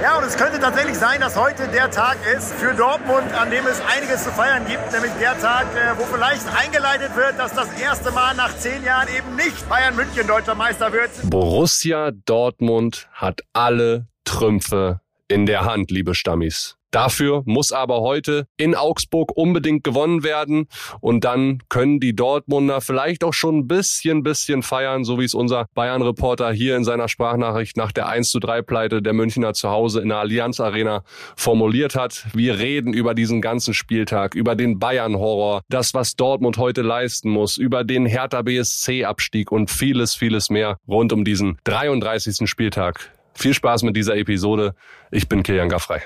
Ja, 0.00 0.16
und 0.16 0.24
es 0.24 0.36
könnte 0.36 0.60
tatsächlich 0.60 0.96
sein, 0.96 1.20
dass 1.20 1.36
heute 1.36 1.66
der 1.68 1.90
Tag 1.90 2.18
ist 2.36 2.54
für 2.54 2.72
Dortmund, 2.72 3.32
an 3.32 3.50
dem 3.50 3.66
es 3.66 3.80
einiges 3.80 4.22
zu 4.22 4.30
feiern 4.30 4.64
gibt. 4.64 4.92
Nämlich 4.92 5.10
der 5.18 5.36
Tag, 5.40 5.66
äh, 5.74 5.98
wo 5.98 6.04
vielleicht 6.04 6.46
eingeleitet 6.56 7.16
wird, 7.16 7.36
dass 7.36 7.52
das 7.52 7.68
erste 7.80 8.12
Mal 8.12 8.36
nach 8.36 8.56
zehn 8.56 8.84
Jahren 8.84 9.08
eben 9.08 9.34
nicht 9.34 9.68
Bayern 9.68 9.96
München 9.96 10.28
deutscher 10.28 10.54
Meister 10.54 10.92
wird. 10.92 11.10
Borussia 11.24 12.12
Dortmund 12.12 13.08
hat 13.12 13.40
alle 13.52 14.06
Trümpfe 14.24 15.00
in 15.26 15.46
der 15.46 15.64
Hand, 15.64 15.90
liebe 15.90 16.14
Stammis. 16.14 16.77
Dafür 16.90 17.42
muss 17.44 17.70
aber 17.70 18.00
heute 18.00 18.46
in 18.56 18.74
Augsburg 18.74 19.36
unbedingt 19.36 19.84
gewonnen 19.84 20.22
werden 20.22 20.68
und 21.00 21.24
dann 21.24 21.62
können 21.68 22.00
die 22.00 22.16
Dortmunder 22.16 22.80
vielleicht 22.80 23.24
auch 23.24 23.34
schon 23.34 23.58
ein 23.58 23.68
bisschen, 23.68 24.22
bisschen 24.22 24.62
feiern, 24.62 25.04
so 25.04 25.18
wie 25.18 25.24
es 25.24 25.34
unser 25.34 25.66
Bayern-Reporter 25.74 26.50
hier 26.50 26.76
in 26.76 26.84
seiner 26.84 27.08
Sprachnachricht 27.08 27.76
nach 27.76 27.92
der 27.92 28.08
1 28.08 28.30
zu 28.30 28.40
3 28.40 28.62
Pleite 28.62 29.02
der 29.02 29.12
Münchner 29.12 29.52
zu 29.52 29.68
Hause 29.68 30.00
in 30.00 30.08
der 30.08 30.18
Allianz 30.18 30.60
Arena 30.60 31.02
formuliert 31.36 31.94
hat. 31.94 32.26
Wir 32.32 32.58
reden 32.58 32.94
über 32.94 33.14
diesen 33.14 33.42
ganzen 33.42 33.74
Spieltag, 33.74 34.34
über 34.34 34.54
den 34.54 34.78
Bayern-Horror, 34.78 35.62
das, 35.68 35.92
was 35.92 36.16
Dortmund 36.16 36.56
heute 36.56 36.82
leisten 36.82 37.28
muss, 37.28 37.58
über 37.58 37.84
den 37.84 38.06
Hertha 38.06 38.42
BSC-Abstieg 38.42 39.52
und 39.52 39.70
vieles, 39.70 40.14
vieles 40.14 40.48
mehr 40.48 40.78
rund 40.88 41.12
um 41.12 41.24
diesen 41.24 41.58
33. 41.64 42.48
Spieltag. 42.48 43.10
Viel 43.34 43.54
Spaß 43.54 43.84
mit 43.84 43.94
dieser 43.96 44.16
Episode. 44.16 44.74
Ich 45.12 45.28
bin 45.28 45.44
Kilian 45.44 45.68
Gaffrey. 45.68 46.00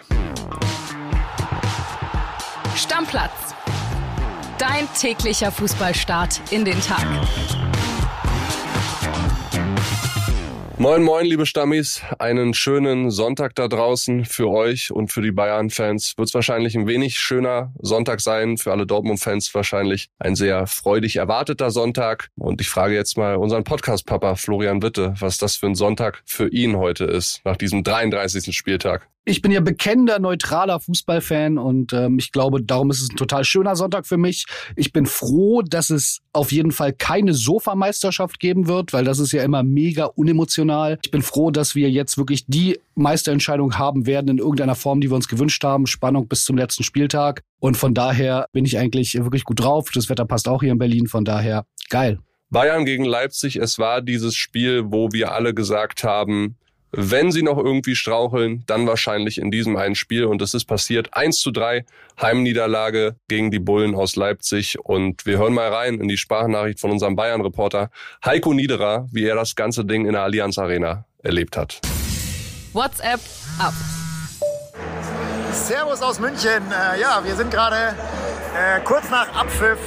Stammplatz. 2.82 3.54
Dein 4.58 4.88
täglicher 4.98 5.52
Fußballstart 5.52 6.40
in 6.50 6.64
den 6.64 6.80
Tag. 6.80 7.06
Moin, 10.78 11.04
moin, 11.04 11.24
liebe 11.24 11.46
Stammis. 11.46 12.02
Einen 12.18 12.54
schönen 12.54 13.12
Sonntag 13.12 13.54
da 13.54 13.68
draußen 13.68 14.24
für 14.24 14.50
euch 14.50 14.90
und 14.90 15.12
für 15.12 15.22
die 15.22 15.30
Bayern-Fans. 15.30 16.14
Wird 16.16 16.26
es 16.26 16.34
wahrscheinlich 16.34 16.74
ein 16.74 16.88
wenig 16.88 17.20
schöner 17.20 17.72
Sonntag 17.78 18.20
sein. 18.20 18.58
Für 18.58 18.72
alle 18.72 18.84
Dortmund-Fans 18.84 19.54
wahrscheinlich 19.54 20.08
ein 20.18 20.34
sehr 20.34 20.66
freudig 20.66 21.14
erwarteter 21.14 21.70
Sonntag. 21.70 22.30
Und 22.36 22.60
ich 22.60 22.68
frage 22.68 22.96
jetzt 22.96 23.16
mal 23.16 23.36
unseren 23.36 23.62
Podcast-Papa 23.62 24.34
Florian 24.34 24.82
Witte, 24.82 25.14
was 25.20 25.38
das 25.38 25.54
für 25.54 25.66
ein 25.66 25.76
Sonntag 25.76 26.20
für 26.26 26.48
ihn 26.48 26.76
heute 26.76 27.04
ist, 27.04 27.42
nach 27.44 27.56
diesem 27.56 27.84
33. 27.84 28.52
Spieltag. 28.56 29.06
Ich 29.24 29.40
bin 29.40 29.52
ja 29.52 29.60
bekennender, 29.60 30.18
neutraler 30.18 30.80
Fußballfan 30.80 31.56
und 31.56 31.92
ähm, 31.92 32.18
ich 32.18 32.32
glaube, 32.32 32.60
darum 32.60 32.90
ist 32.90 33.00
es 33.00 33.10
ein 33.10 33.16
total 33.16 33.44
schöner 33.44 33.76
Sonntag 33.76 34.04
für 34.04 34.16
mich. 34.16 34.46
Ich 34.74 34.92
bin 34.92 35.06
froh, 35.06 35.62
dass 35.62 35.90
es 35.90 36.18
auf 36.32 36.50
jeden 36.50 36.72
Fall 36.72 36.92
keine 36.92 37.32
Sofameisterschaft 37.32 38.40
geben 38.40 38.66
wird, 38.66 38.92
weil 38.92 39.04
das 39.04 39.20
ist 39.20 39.30
ja 39.30 39.44
immer 39.44 39.62
mega 39.62 40.06
unemotional. 40.06 40.98
Ich 41.04 41.12
bin 41.12 41.22
froh, 41.22 41.52
dass 41.52 41.76
wir 41.76 41.88
jetzt 41.88 42.18
wirklich 42.18 42.46
die 42.48 42.80
Meisterentscheidung 42.96 43.78
haben 43.78 44.06
werden 44.06 44.26
in 44.26 44.38
irgendeiner 44.38 44.74
Form, 44.74 45.00
die 45.00 45.08
wir 45.08 45.14
uns 45.14 45.28
gewünscht 45.28 45.62
haben. 45.62 45.86
Spannung 45.86 46.26
bis 46.26 46.44
zum 46.44 46.58
letzten 46.58 46.82
Spieltag. 46.82 47.42
Und 47.60 47.76
von 47.76 47.94
daher 47.94 48.46
bin 48.52 48.64
ich 48.64 48.76
eigentlich 48.76 49.14
wirklich 49.14 49.44
gut 49.44 49.60
drauf. 49.60 49.90
Das 49.94 50.08
Wetter 50.08 50.24
passt 50.24 50.48
auch 50.48 50.62
hier 50.62 50.72
in 50.72 50.78
Berlin. 50.78 51.06
Von 51.06 51.24
daher 51.24 51.64
geil. 51.90 52.18
Bayern 52.50 52.84
gegen 52.84 53.04
Leipzig, 53.04 53.56
es 53.56 53.78
war 53.78 54.02
dieses 54.02 54.34
Spiel, 54.34 54.82
wo 54.86 55.10
wir 55.12 55.32
alle 55.32 55.54
gesagt 55.54 56.02
haben, 56.04 56.56
wenn 56.92 57.32
sie 57.32 57.42
noch 57.42 57.56
irgendwie 57.56 57.96
straucheln, 57.96 58.64
dann 58.66 58.86
wahrscheinlich 58.86 59.38
in 59.38 59.50
diesem 59.50 59.76
einen 59.76 59.94
Spiel. 59.94 60.26
Und 60.26 60.42
es 60.42 60.54
ist 60.54 60.66
passiert. 60.66 61.08
1 61.12 61.40
zu 61.40 61.50
3, 61.50 61.84
Heimniederlage 62.20 63.16
gegen 63.28 63.50
die 63.50 63.58
Bullen 63.58 63.94
aus 63.94 64.14
Leipzig. 64.14 64.78
Und 64.78 65.24
wir 65.24 65.38
hören 65.38 65.54
mal 65.54 65.68
rein 65.72 66.00
in 66.00 66.08
die 66.08 66.18
Sprachnachricht 66.18 66.80
von 66.80 66.90
unserem 66.90 67.16
Bayern-Reporter 67.16 67.90
Heiko 68.24 68.52
Niederer, 68.52 69.08
wie 69.10 69.24
er 69.24 69.34
das 69.34 69.56
ganze 69.56 69.84
Ding 69.84 70.06
in 70.06 70.12
der 70.12 70.22
Allianz 70.22 70.58
Arena 70.58 71.06
erlebt 71.22 71.56
hat. 71.56 71.80
WhatsApp 72.74 73.20
ab. 73.58 73.74
Servus 75.52 76.02
aus 76.02 76.20
München. 76.20 76.62
Äh, 76.70 77.00
ja, 77.00 77.22
wir 77.24 77.36
sind 77.36 77.50
gerade 77.50 77.94
äh, 78.56 78.80
kurz 78.84 79.10
nach 79.10 79.34
Abpfiff 79.34 79.78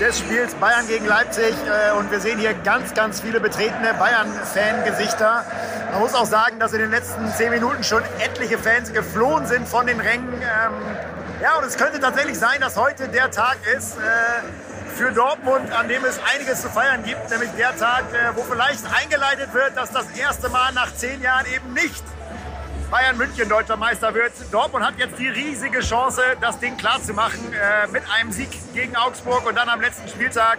des 0.00 0.18
Spiels 0.18 0.54
Bayern 0.54 0.88
gegen 0.88 1.04
Leipzig 1.04 1.54
äh, 1.66 1.96
und 1.98 2.10
wir 2.10 2.20
sehen 2.20 2.38
hier 2.38 2.54
ganz, 2.54 2.94
ganz 2.94 3.20
viele 3.20 3.38
betretene 3.38 3.92
Bayern-Fan-Gesichter. 3.92 5.44
Man 5.92 6.00
muss 6.00 6.14
auch 6.14 6.24
sagen, 6.24 6.58
dass 6.58 6.72
in 6.72 6.78
den 6.78 6.90
letzten 6.90 7.30
zehn 7.34 7.50
Minuten 7.50 7.84
schon 7.84 8.02
etliche 8.18 8.56
Fans 8.56 8.94
geflohen 8.94 9.44
sind 9.46 9.68
von 9.68 9.86
den 9.86 10.00
Rängen. 10.00 10.32
Ähm, 10.32 10.72
ja, 11.42 11.58
und 11.58 11.66
es 11.66 11.76
könnte 11.76 12.00
tatsächlich 12.00 12.38
sein, 12.38 12.62
dass 12.62 12.76
heute 12.76 13.08
der 13.08 13.30
Tag 13.30 13.58
ist 13.76 13.98
äh, 13.98 14.00
für 14.96 15.12
Dortmund, 15.12 15.70
an 15.70 15.86
dem 15.88 16.02
es 16.06 16.18
einiges 16.34 16.62
zu 16.62 16.70
feiern 16.70 17.04
gibt, 17.04 17.30
nämlich 17.30 17.50
der 17.58 17.76
Tag, 17.76 18.04
äh, 18.14 18.34
wo 18.34 18.42
vielleicht 18.42 18.84
eingeleitet 19.02 19.52
wird, 19.52 19.76
dass 19.76 19.90
das 19.90 20.06
erste 20.18 20.48
Mal 20.48 20.72
nach 20.72 20.94
zehn 20.94 21.20
Jahren 21.20 21.44
eben 21.54 21.74
nicht 21.74 22.02
Bayern 22.90 23.16
München 23.16 23.48
deutscher 23.48 23.76
Meister 23.76 24.12
wird. 24.14 24.32
Dortmund 24.50 24.84
hat 24.84 24.94
jetzt 24.98 25.16
die 25.16 25.28
riesige 25.28 25.78
Chance, 25.78 26.22
das 26.40 26.58
Ding 26.58 26.76
klar 26.76 27.00
zu 27.00 27.14
machen 27.14 27.52
äh, 27.52 27.86
mit 27.86 28.02
einem 28.10 28.32
Sieg 28.32 28.48
gegen 28.74 28.96
Augsburg 28.96 29.46
und 29.46 29.54
dann 29.54 29.68
am 29.68 29.80
letzten 29.80 30.08
Spieltag. 30.08 30.58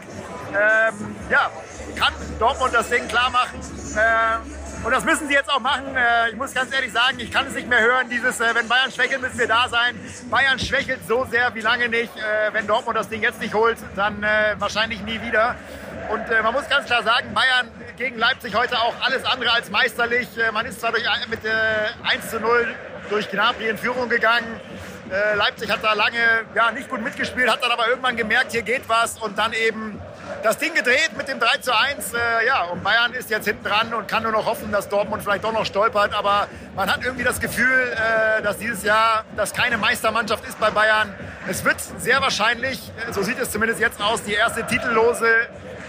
Ähm, 0.50 1.16
ja, 1.30 1.52
kann 1.98 2.14
Dortmund 2.40 2.74
das 2.74 2.90
Ding 2.90 3.06
klar 3.10 3.30
machen. 3.32 3.60
Äh, 3.98 4.86
und 4.86 4.92
das 4.92 5.04
müssen 5.04 5.28
sie 5.28 5.34
jetzt 5.34 5.50
auch 5.50 5.60
machen. 5.60 5.94
Äh, 5.94 6.30
ich 6.30 6.38
muss 6.38 6.54
ganz 6.54 6.74
ehrlich 6.74 6.94
sagen, 6.94 7.20
ich 7.20 7.32
kann 7.32 7.48
es 7.48 7.54
nicht 7.54 7.68
mehr 7.68 7.82
hören. 7.82 8.10
Dieses, 8.10 8.40
äh, 8.40 8.56
wenn 8.56 8.68
Bayern 8.70 8.92
schwächelt, 8.92 9.22
müssen 9.22 9.38
wir 9.38 9.48
da 9.48 9.68
sein. 9.68 10.00
Bayern 10.30 10.58
schwächelt 10.58 11.02
so 11.06 11.26
sehr 11.30 11.54
wie 11.54 11.62
lange 11.62 11.90
nicht. 11.90 12.16
Äh, 12.16 12.54
wenn 12.54 12.66
Dortmund 12.66 12.98
das 12.98 13.10
Ding 13.10 13.22
jetzt 13.22 13.42
nicht 13.42 13.54
holt, 13.54 13.78
dann 13.98 14.24
äh, 14.24 14.56
wahrscheinlich 14.58 15.02
nie 15.02 15.22
wieder. 15.22 15.56
Und 16.10 16.28
man 16.44 16.54
muss 16.54 16.68
ganz 16.68 16.88
klar 16.88 17.04
sagen, 17.04 17.34
Bayern 17.34 17.70
gegen 18.02 18.18
Leipzig 18.18 18.56
heute 18.56 18.80
auch 18.80 18.96
alles 19.02 19.24
andere 19.26 19.52
als 19.52 19.70
meisterlich. 19.70 20.28
Äh, 20.36 20.52
man 20.52 20.66
ist 20.66 20.80
zwar 20.80 20.92
durch, 20.92 21.04
mit 21.30 21.46
äh, 21.46 21.50
1 22.04 22.32
zu 22.32 22.40
0 22.40 22.68
durch 23.12 23.30
Gnabry 23.30 23.70
in 23.70 23.78
Führung 23.78 24.10
gegangen. 24.10 24.60
Äh, 25.12 25.36
Leipzig 25.36 25.70
hat 25.70 25.84
da 25.84 25.94
lange 25.94 26.18
ja, 26.56 26.72
nicht 26.72 26.90
gut 26.90 27.04
mitgespielt, 27.04 27.48
hat 27.48 27.64
dann 27.64 27.70
aber 27.70 27.88
irgendwann 27.88 28.16
gemerkt, 28.16 28.54
hier 28.54 28.64
geht 28.64 28.90
was 28.90 29.20
und 29.20 29.38
dann 29.38 29.54
eben 29.54 30.02
das 30.42 30.58
Ding 30.58 30.74
gedreht 30.74 31.12
mit 31.16 31.28
dem 31.28 31.40
3 31.40 31.58
zu 31.58 31.78
1. 31.78 32.14
Äh, 32.14 32.48
ja, 32.48 32.64
und 32.64 32.84
Bayern 32.84 33.14
ist 33.14 33.30
jetzt 33.30 33.46
hinten 33.46 33.64
dran 33.64 33.94
und 33.94 34.08
kann 34.08 34.24
nur 34.24 34.32
noch 34.32 34.48
hoffen, 34.48 34.72
dass 34.72 34.90
Dortmund 34.90 35.22
vielleicht 35.22 35.44
doch 35.44 35.54
noch 35.54 35.66
stolpert. 35.68 36.16
Aber 36.16 36.48
man 36.76 36.92
hat 36.92 37.04
irgendwie 37.04 37.24
das 37.24 37.40
Gefühl, 37.40 37.94
äh, 37.94 38.42
dass 38.42 38.58
dieses 38.58 38.84
Jahr 38.84 39.26
das 39.38 39.54
keine 39.54 39.78
Meistermannschaft 39.78 40.44
ist 40.48 40.60
bei 40.60 40.72
Bayern. 40.72 41.14
Es 41.48 41.64
wird 41.64 41.78
sehr 42.00 42.20
wahrscheinlich, 42.20 42.80
äh, 43.08 43.14
so 43.14 43.22
sieht 43.22 43.38
es 43.38 43.52
zumindest 43.52 43.80
jetzt 43.80 44.02
aus, 44.02 44.24
die 44.24 44.34
erste 44.34 44.66
titellose 44.66 45.28